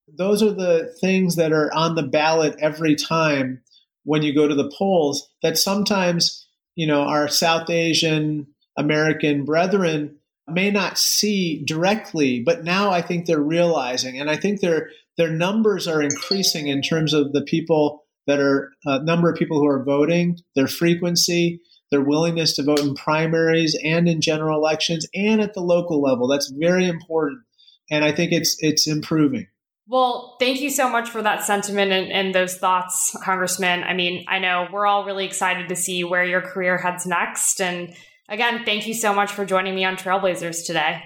Those 0.09 0.43
are 0.43 0.53
the 0.53 0.95
things 1.01 1.37
that 1.37 1.53
are 1.53 1.73
on 1.75 1.95
the 1.95 2.03
ballot 2.03 2.57
every 2.61 2.95
time 2.95 3.63
when 4.05 4.23
you 4.23 4.35
go 4.35 4.47
to 4.47 4.55
the 4.55 4.71
polls 4.77 5.29
that 5.43 5.59
sometimes, 5.59 6.47
you 6.77 6.87
know, 6.87 7.03
our 7.03 7.29
South 7.29 7.69
Asian 7.71 8.47
American 8.77 9.45
brethren 9.45 10.17
may 10.49 10.71
not 10.71 10.97
see 10.97 11.65
directly, 11.65 12.41
but 12.41 12.63
now 12.63 12.91
I 12.91 13.03
think 13.03 13.27
they're 13.27 13.41
realizing, 13.41 14.19
and 14.19 14.31
I 14.31 14.37
think 14.37 14.61
their 14.61 14.91
their 15.17 15.31
numbers 15.31 15.89
are 15.89 16.03
increasing 16.03 16.69
in 16.69 16.83
terms 16.83 17.13
of 17.13 17.33
the 17.33 17.43
people 17.43 18.05
that 18.27 18.39
are 18.39 18.73
uh, 18.87 18.99
number 18.99 19.31
of 19.31 19.39
people 19.39 19.59
who 19.59 19.67
are 19.67 19.83
voting, 19.83 20.39
their 20.55 20.67
frequency, 20.69 21.61
their 21.91 22.03
willingness 22.03 22.55
to 22.57 22.63
vote 22.63 22.81
in 22.81 22.95
primaries 22.95 23.79
and 23.83 24.09
in 24.09 24.21
general 24.21 24.59
elections 24.59 25.07
and 25.15 25.41
at 25.41 25.55
the 25.55 25.61
local 25.61 26.03
level. 26.03 26.29
That's 26.29 26.53
very 26.57 26.87
important, 26.87 27.43
and 27.91 28.05
I 28.05 28.13
think 28.13 28.33
it's 28.33 28.57
it's 28.61 28.87
improving. 28.87 29.49
Well, 29.89 30.37
thank 30.41 30.61
you 30.61 30.71
so 30.71 30.89
much 30.89 31.11
for 31.11 31.23
that 31.23 31.45
sentiment 31.45 31.93
and, 31.93 32.11
and, 32.11 32.35
those 32.35 32.57
thoughts, 32.57 33.17
Congressman. 33.23 33.85
I 33.85 33.95
mean, 33.95 34.25
I 34.27 34.41
know 34.41 34.67
we're 34.73 34.85
all 34.85 35.05
really 35.05 35.25
excited 35.25 35.69
to 35.69 35.77
see 35.77 36.03
where 36.03 36.25
your 36.25 36.41
career 36.41 36.77
heads 36.77 37.07
next. 37.07 37.61
And 37.61 37.95
again, 38.29 38.65
thank 38.65 38.89
you 38.89 38.95
so 38.95 39.15
much 39.15 39.31
for 39.31 39.45
joining 39.45 39.77
me 39.77 39.85
on 39.85 39.95
Trailblazers 39.95 40.67
today. 40.67 41.05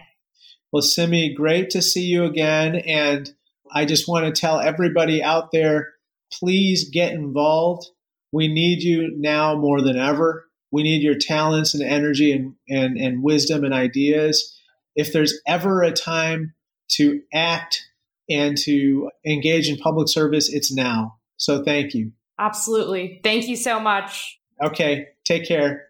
Well, 0.73 0.81
Simi, 0.81 1.35
great 1.35 1.69
to 1.71 1.83
see 1.83 2.05
you 2.05 2.25
again. 2.25 2.77
And 2.77 3.31
I 3.71 3.85
just 3.85 4.09
want 4.09 4.25
to 4.25 4.41
tell 4.41 4.61
everybody 4.61 5.23
out 5.23 5.53
there 5.53 5.93
please 6.33 6.89
get 6.89 7.13
involved. 7.13 7.87
We 8.33 8.49
need 8.49 8.83
you 8.83 9.13
now 9.17 9.57
more 9.57 9.81
than 9.81 9.99
ever. 9.99 10.47
We 10.71 10.83
need 10.83 11.03
your 11.03 11.19
talents 11.19 11.75
and 11.75 11.83
energy 11.83 12.33
and, 12.33 12.55
and, 12.69 12.97
and 12.97 13.23
wisdom 13.23 13.65
and 13.65 13.75
ideas. 13.75 14.57
If 14.95 15.13
there's 15.13 15.41
ever 15.47 15.83
a 15.83 15.93
time 15.93 16.55
to 16.97 17.21
act, 17.33 17.87
and 18.29 18.57
to 18.59 19.11
engage 19.27 19.69
in 19.69 19.77
public 19.77 20.09
service, 20.09 20.53
it's 20.53 20.73
now. 20.73 21.17
So 21.37 21.65
thank 21.65 21.95
you. 21.95 22.13
Absolutely. 22.39 23.21
Thank 23.23 23.49
you 23.49 23.57
so 23.57 23.81
much. 23.81 24.39
Okay. 24.63 25.09
Take 25.25 25.47
care. 25.47 25.89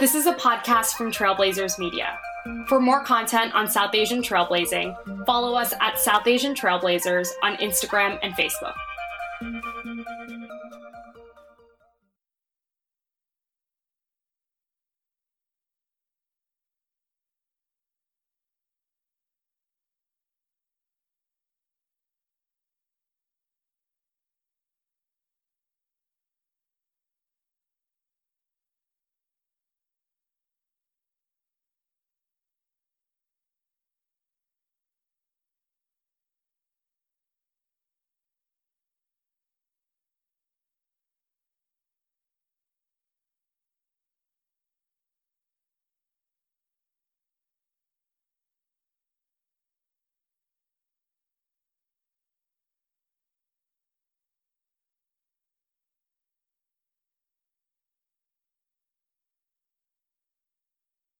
This 0.00 0.14
is 0.14 0.26
a 0.26 0.34
podcast 0.34 0.94
from 0.94 1.10
Trailblazers 1.12 1.78
Media. 1.78 2.18
For 2.68 2.80
more 2.80 3.04
content 3.04 3.54
on 3.54 3.68
South 3.68 3.94
Asian 3.94 4.22
trailblazing, 4.22 5.26
follow 5.26 5.54
us 5.54 5.74
at 5.80 5.98
South 5.98 6.26
Asian 6.26 6.54
Trailblazers 6.54 7.28
on 7.42 7.56
Instagram 7.56 8.18
and 8.22 8.32
Facebook. 8.34 8.74